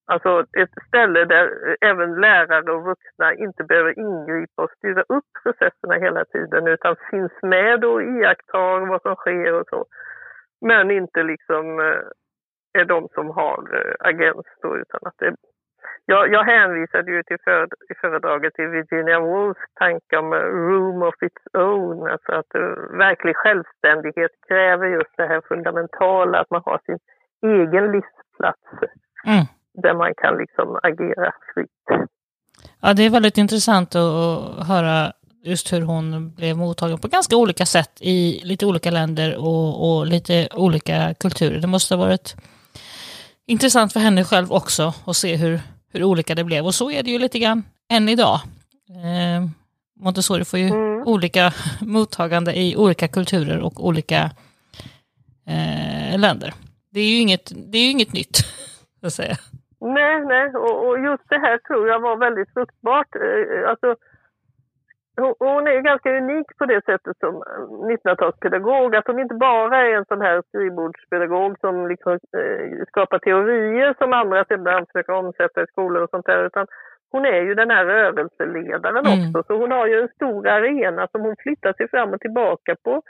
Alltså 0.06 0.46
ett 0.58 0.88
ställe 0.88 1.26
där 1.26 1.76
även 1.82 2.22
lärare 2.22 2.72
och 2.72 2.84
vuxna 2.84 3.34
inte 3.34 3.64
behöver 3.64 4.00
ingripa 4.00 4.64
och 4.64 4.72
styra 4.78 5.02
upp 5.02 5.26
processerna 5.44 5.96
hela 5.96 6.26
tiden 6.26 6.68
utan 6.68 6.96
finns 7.12 7.32
med 7.42 7.86
och 7.86 8.04
iakttar 8.04 8.88
vad 8.88 9.02
som 9.02 9.16
sker 9.16 9.54
och 9.54 9.68
så. 9.70 9.86
Men 10.62 10.92
inte 10.92 11.24
liksom 11.24 11.80
eh, 11.80 12.82
är 12.82 12.86
de 12.86 13.08
som 13.14 13.30
har 13.30 13.60
eh, 13.74 14.08
agens 14.10 14.46
då 14.62 14.78
utan 14.78 15.00
att 15.02 15.18
det 15.18 15.36
jag, 16.06 16.34
jag 16.34 16.44
hänvisade 16.44 17.12
ju 17.12 17.24
till 17.24 17.38
för, 17.44 17.64
i 17.64 17.94
föredraget 18.02 18.54
till 18.54 18.68
Virginia 18.68 19.20
Woolfs 19.20 19.62
tanke 19.74 20.18
om 20.18 20.34
room 20.34 21.02
of 21.02 21.16
its 21.22 21.44
own, 21.54 22.08
alltså 22.08 22.32
att 22.32 22.56
verklig 22.92 23.36
självständighet 23.36 24.32
kräver 24.48 24.88
just 24.88 25.18
det 25.18 25.28
här 25.28 25.42
fundamentala, 25.48 26.40
att 26.40 26.50
man 26.50 26.62
har 26.66 26.80
sin 26.86 27.00
egen 27.42 27.92
livsplats. 27.92 28.62
Mm 29.26 29.46
där 29.84 29.94
man 29.94 30.14
kan 30.18 30.38
liksom 30.38 30.80
agera 30.84 31.32
fritt. 31.54 31.86
Ja, 32.82 32.94
det 32.94 33.06
är 33.06 33.10
väldigt 33.10 33.38
intressant 33.38 33.96
att 33.96 34.68
höra 34.68 35.12
just 35.48 35.74
hur 35.74 35.82
hon 35.82 36.32
blev 36.36 36.58
mottagen 36.58 36.98
på 37.00 37.08
ganska 37.08 37.36
olika 37.36 37.66
sätt 37.66 37.92
i 38.00 38.42
lite 38.44 38.66
olika 38.66 38.92
länder 38.92 39.38
och, 39.38 39.98
och 39.98 40.08
lite 40.08 40.48
olika 40.54 41.14
kulturer. 41.20 41.60
Det 41.60 41.68
måste 41.68 41.96
ha 41.96 42.06
varit 42.06 42.36
intressant 43.46 43.94
för 43.94 44.00
henne 44.00 44.24
själv 44.24 44.52
också 44.52 44.94
att 45.06 45.18
se 45.18 45.36
hur, 45.36 45.60
hur 45.94 46.04
olika 46.04 46.36
det 46.36 46.44
blev. 46.44 46.66
Och 46.66 46.76
så 46.76 46.92
är 46.92 47.04
det 47.04 47.12
ju 47.12 47.20
lite 47.20 47.40
grann 47.40 47.64
än 47.90 48.10
idag. 48.10 48.40
Eh, 48.90 49.50
Montessori 50.00 50.46
får 50.46 50.60
ju 50.60 50.68
mm. 50.68 51.08
olika 51.08 51.54
mottagande 51.82 52.60
i 52.60 52.76
olika 52.76 53.08
kulturer 53.08 53.60
och 53.60 53.86
olika 53.86 54.32
eh, 55.48 56.20
länder. 56.20 56.54
Det 56.92 57.00
är 57.00 57.10
ju 57.10 57.20
inget, 57.20 57.52
det 57.56 57.78
är 57.78 57.84
ju 57.84 57.92
inget 57.92 58.14
nytt, 58.14 58.38
så 59.00 59.08
att 59.08 59.14
säga. 59.14 59.36
Nej, 59.80 60.26
nej, 60.26 60.50
och, 60.50 60.88
och, 60.88 61.00
just 61.00 61.30
det 61.30 61.40
här 61.40 61.58
tror 61.58 61.88
jag 61.88 62.00
var 62.00 62.18
väldigt 62.18 62.54
fruktbart. 62.54 63.16
Eh, 63.16 63.70
alltså, 63.70 63.96
hon 65.18 65.68
är 65.68 65.82
ganska 65.82 66.18
unik 66.18 66.48
på 66.58 66.66
det 66.66 66.86
sättet 66.86 67.18
som 67.20 67.44
1900-talspedagog, 67.92 68.96
att 68.96 69.08
hon 69.08 69.20
inte 69.20 69.36
bara 69.36 69.78
är 69.78 69.94
en 69.94 70.06
sån 70.06 70.22
här 70.22 70.44
skrivbordspedagog 70.48 71.60
som 71.60 71.88
liksom, 71.88 72.14
eh, 72.14 72.86
skapar 72.88 73.20
teorier 73.20 73.96
som 73.98 74.14
andra 74.14 74.46
sedan 74.46 74.86
försöker 74.86 75.14
omsätta 75.14 75.64
i 75.64 75.68
skolor 75.68 76.04
och 76.04 76.10
sånt 76.10 76.26
där, 76.26 76.46
utan 76.46 76.68
hon 77.12 77.26
är 77.26 77.42
ju 77.42 77.56
den 77.56 77.70
här 77.70 77.86
rörelseledaren 77.86 79.06
mm. 79.06 79.14
också, 79.14 79.44
så 79.48 79.60
hon 79.60 79.72
har 79.72 79.88
ju 79.88 80.02
en 80.02 80.10
stor 80.16 80.48
arena 80.48 81.08
som 81.12 81.22
hon 81.22 81.36
flyttar 81.40 81.74
sig 81.74 81.90
fram 81.90 82.14
och 82.14 82.22
tillbaka 82.22 82.76
på 82.84 83.02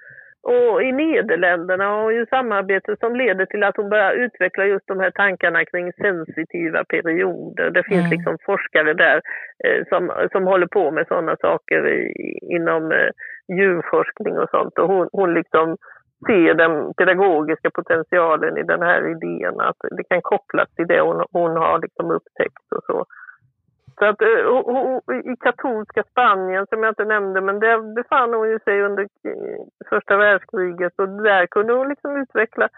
och 0.48 0.84
i 0.84 0.92
Nederländerna 0.92 1.86
har 1.86 2.12
ju 2.12 2.26
samarbete 2.26 2.96
som 3.00 3.16
leder 3.16 3.46
till 3.46 3.64
att 3.64 3.78
hon 3.78 3.90
börjar 3.90 4.14
utveckla 4.14 4.66
just 4.66 4.88
de 4.88 5.00
här 5.00 5.12
tankarna 5.12 5.66
kring 5.66 5.94
sensitiva 5.94 6.84
perioder. 6.84 7.70
Det 7.70 7.84
finns 7.84 8.06
mm. 8.06 8.12
liksom 8.12 8.38
forskare 8.46 8.94
där 8.94 9.22
eh, 9.66 9.86
som, 9.90 10.12
som 10.32 10.44
håller 10.48 10.68
på 10.68 10.92
med 10.92 11.08
sådana 11.08 11.36
saker 11.42 11.88
i, 11.88 12.12
inom 12.56 12.92
eh, 12.92 13.10
djurforskning 13.58 14.38
och 14.38 14.50
sånt. 14.50 14.80
Och 14.80 14.88
hon, 14.88 15.10
hon 15.12 15.34
liksom 15.34 15.78
ser 16.28 16.54
den 16.54 16.94
pedagogiska 16.94 17.70
potentialen 17.70 18.58
i 18.58 18.64
den 18.64 18.82
här 18.82 19.02
idén, 19.12 19.60
att 19.60 19.82
det 19.98 20.04
kan 20.04 20.22
kopplas 20.22 20.70
till 20.76 20.88
det 20.88 21.02
hon, 21.02 21.26
hon 21.32 21.52
har 21.52 21.80
liksom 21.80 22.12
upptäckt 22.12 22.72
och 22.76 22.84
så. 22.84 23.06
Så 24.00 24.06
att, 24.06 24.22
eh, 24.22 25.32
I 25.32 25.36
katolska 25.40 26.04
Spanien, 26.12 26.66
som 26.70 26.84
jag 26.84 26.92
inte 26.92 27.06
nämnde, 27.06 27.42
men 27.42 27.60
där 27.60 27.94
befann 27.96 28.34
hon 28.34 28.50
ju 28.50 28.60
sig 28.60 28.82
under 28.82 29.04
eh, 29.04 29.60
första 29.90 30.18
världskriget 30.18 30.94
och 30.98 31.10
där 31.10 31.46
kunde 31.46 31.74
hon 31.74 31.90
liksom 31.90 32.18
utveckla 32.18 32.70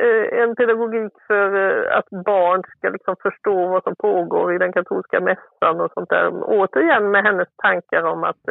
eh, 0.00 0.40
en 0.40 0.56
pedagogik 0.56 1.12
för 1.26 1.48
att 1.86 2.10
barn 2.10 2.62
ska 2.62 2.88
liksom 2.88 3.16
förstå 3.22 3.68
vad 3.68 3.82
som 3.82 3.96
pågår 3.96 4.54
i 4.54 4.58
den 4.58 4.72
katolska 4.72 5.20
mässan 5.20 5.80
och 5.80 5.90
sånt 5.94 6.08
där. 6.08 6.30
Återigen 6.32 7.10
med 7.10 7.24
hennes 7.24 7.48
tankar 7.56 8.02
om 8.02 8.24
att 8.24 8.44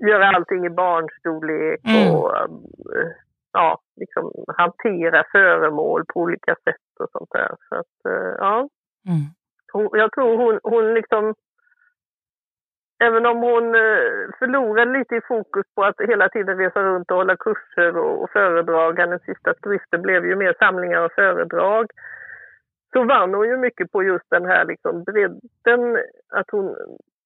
göra 0.00 0.28
allting 0.28 0.66
i 0.66 0.70
barnstorlek 0.70 1.80
mm. 1.84 2.14
och 2.14 2.32
ja, 3.52 3.78
liksom 3.96 4.32
hantera 4.56 5.24
föremål 5.32 6.04
på 6.04 6.20
olika 6.20 6.54
sätt 6.64 7.00
och 7.00 7.10
sånt 7.12 7.30
där. 7.30 7.54
Så 7.68 7.74
att, 7.74 8.12
ja. 8.38 8.68
Mm 9.08 9.37
jag 9.72 10.12
tror 10.12 10.36
hon, 10.36 10.60
hon 10.62 10.94
liksom, 10.94 11.34
även 13.04 13.26
om 13.26 13.38
hon 13.38 13.74
eh, 13.74 14.30
förlorade 14.38 14.98
lite 14.98 15.14
i 15.16 15.20
fokus 15.28 15.66
på 15.74 15.84
att 15.84 16.00
hela 16.08 16.28
tiden 16.28 16.58
resa 16.58 16.82
runt 16.82 17.10
och 17.10 17.16
hålla 17.16 17.36
kurser 17.36 17.96
och, 17.96 18.22
och 18.22 18.30
föredrag, 18.30 18.98
hennes 18.98 19.22
sista 19.22 19.54
skrifter 19.54 19.98
blev 19.98 20.26
ju 20.26 20.36
mer 20.36 20.54
samlingar 20.58 21.02
och 21.02 21.12
föredrag, 21.12 21.86
så 22.92 23.04
vann 23.04 23.34
hon 23.34 23.48
ju 23.48 23.56
mycket 23.56 23.92
på 23.92 24.02
just 24.02 24.26
den 24.30 24.44
här 24.44 24.64
liksom 24.64 25.04
bredden, 25.04 25.98
att 26.28 26.50
hon 26.50 26.76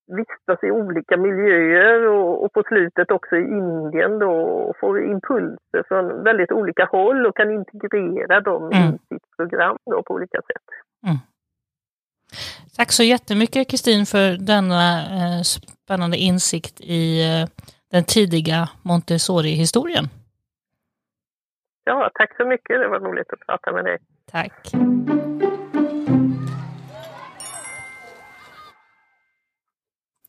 vistas 0.07 0.59
i 0.62 0.70
olika 0.70 1.16
miljöer 1.16 2.07
och, 2.09 2.45
och, 2.45 2.53
på 2.53 2.62
slutet 2.62 3.11
också 3.11 3.36
i 3.36 3.43
Indien 3.43 4.18
då 4.18 4.32
och 4.43 4.76
får 4.80 5.03
impulser 5.05 5.82
från 5.88 6.24
väldigt 6.24 6.53
olika 6.53 6.84
håll 6.84 7.26
och 7.26 7.36
kan 7.36 7.51
integrera 7.51 8.40
dem 8.40 8.64
mm. 8.64 8.95
i 8.95 8.99
sitt 9.09 9.36
program 9.36 9.76
då 9.90 10.03
på 10.03 10.14
olika 10.14 10.38
sätt. 10.38 10.66
Mm. 11.07 11.16
Tack 12.76 12.92
så 12.92 13.02
jättemycket 13.02 13.70
Kristin 13.70 14.06
för 14.06 14.36
denna 14.36 15.00
eh, 15.00 15.42
spännande 15.42 16.16
insikt 16.16 16.80
i 16.80 17.22
eh, 17.22 17.48
den 17.90 18.04
tidiga 18.04 18.68
Montessori-historien. 18.82 20.08
Ja, 21.84 22.10
tack 22.14 22.36
så 22.36 22.44
mycket. 22.46 22.80
Det 22.80 22.88
var 22.88 23.00
roligt 23.00 23.32
att 23.32 23.40
prata 23.46 23.72
med 23.72 23.84
dig. 23.84 23.98
Tack. 24.30 24.72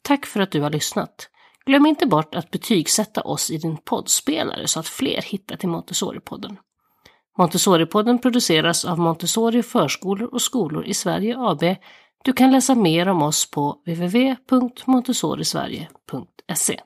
Tack 0.01 0.25
för 0.25 0.39
att 0.39 0.51
du 0.51 0.61
har 0.61 0.69
lyssnat. 0.69 1.29
Glöm 1.65 1.85
inte 1.85 2.07
bort 2.07 2.35
att 2.35 2.51
betygsätta 2.51 3.21
oss 3.21 3.51
i 3.51 3.57
din 3.57 3.77
poddspelare 3.77 4.67
så 4.67 4.79
att 4.79 4.87
fler 4.87 5.21
hittar 5.21 5.55
till 5.55 5.69
Montessori-podden. 5.69 6.57
Montessori-podden 7.37 8.17
produceras 8.21 8.85
av 8.85 8.99
Montessori 8.99 9.63
förskolor 9.63 10.33
och 10.33 10.41
skolor 10.41 10.85
i 10.85 10.93
Sverige 10.93 11.35
AB. 11.37 11.63
Du 12.25 12.33
kan 12.33 12.51
läsa 12.51 12.75
mer 12.75 13.07
om 13.07 13.21
oss 13.21 13.51
på 13.51 13.77
www.montessorisverige.se. 13.85 16.79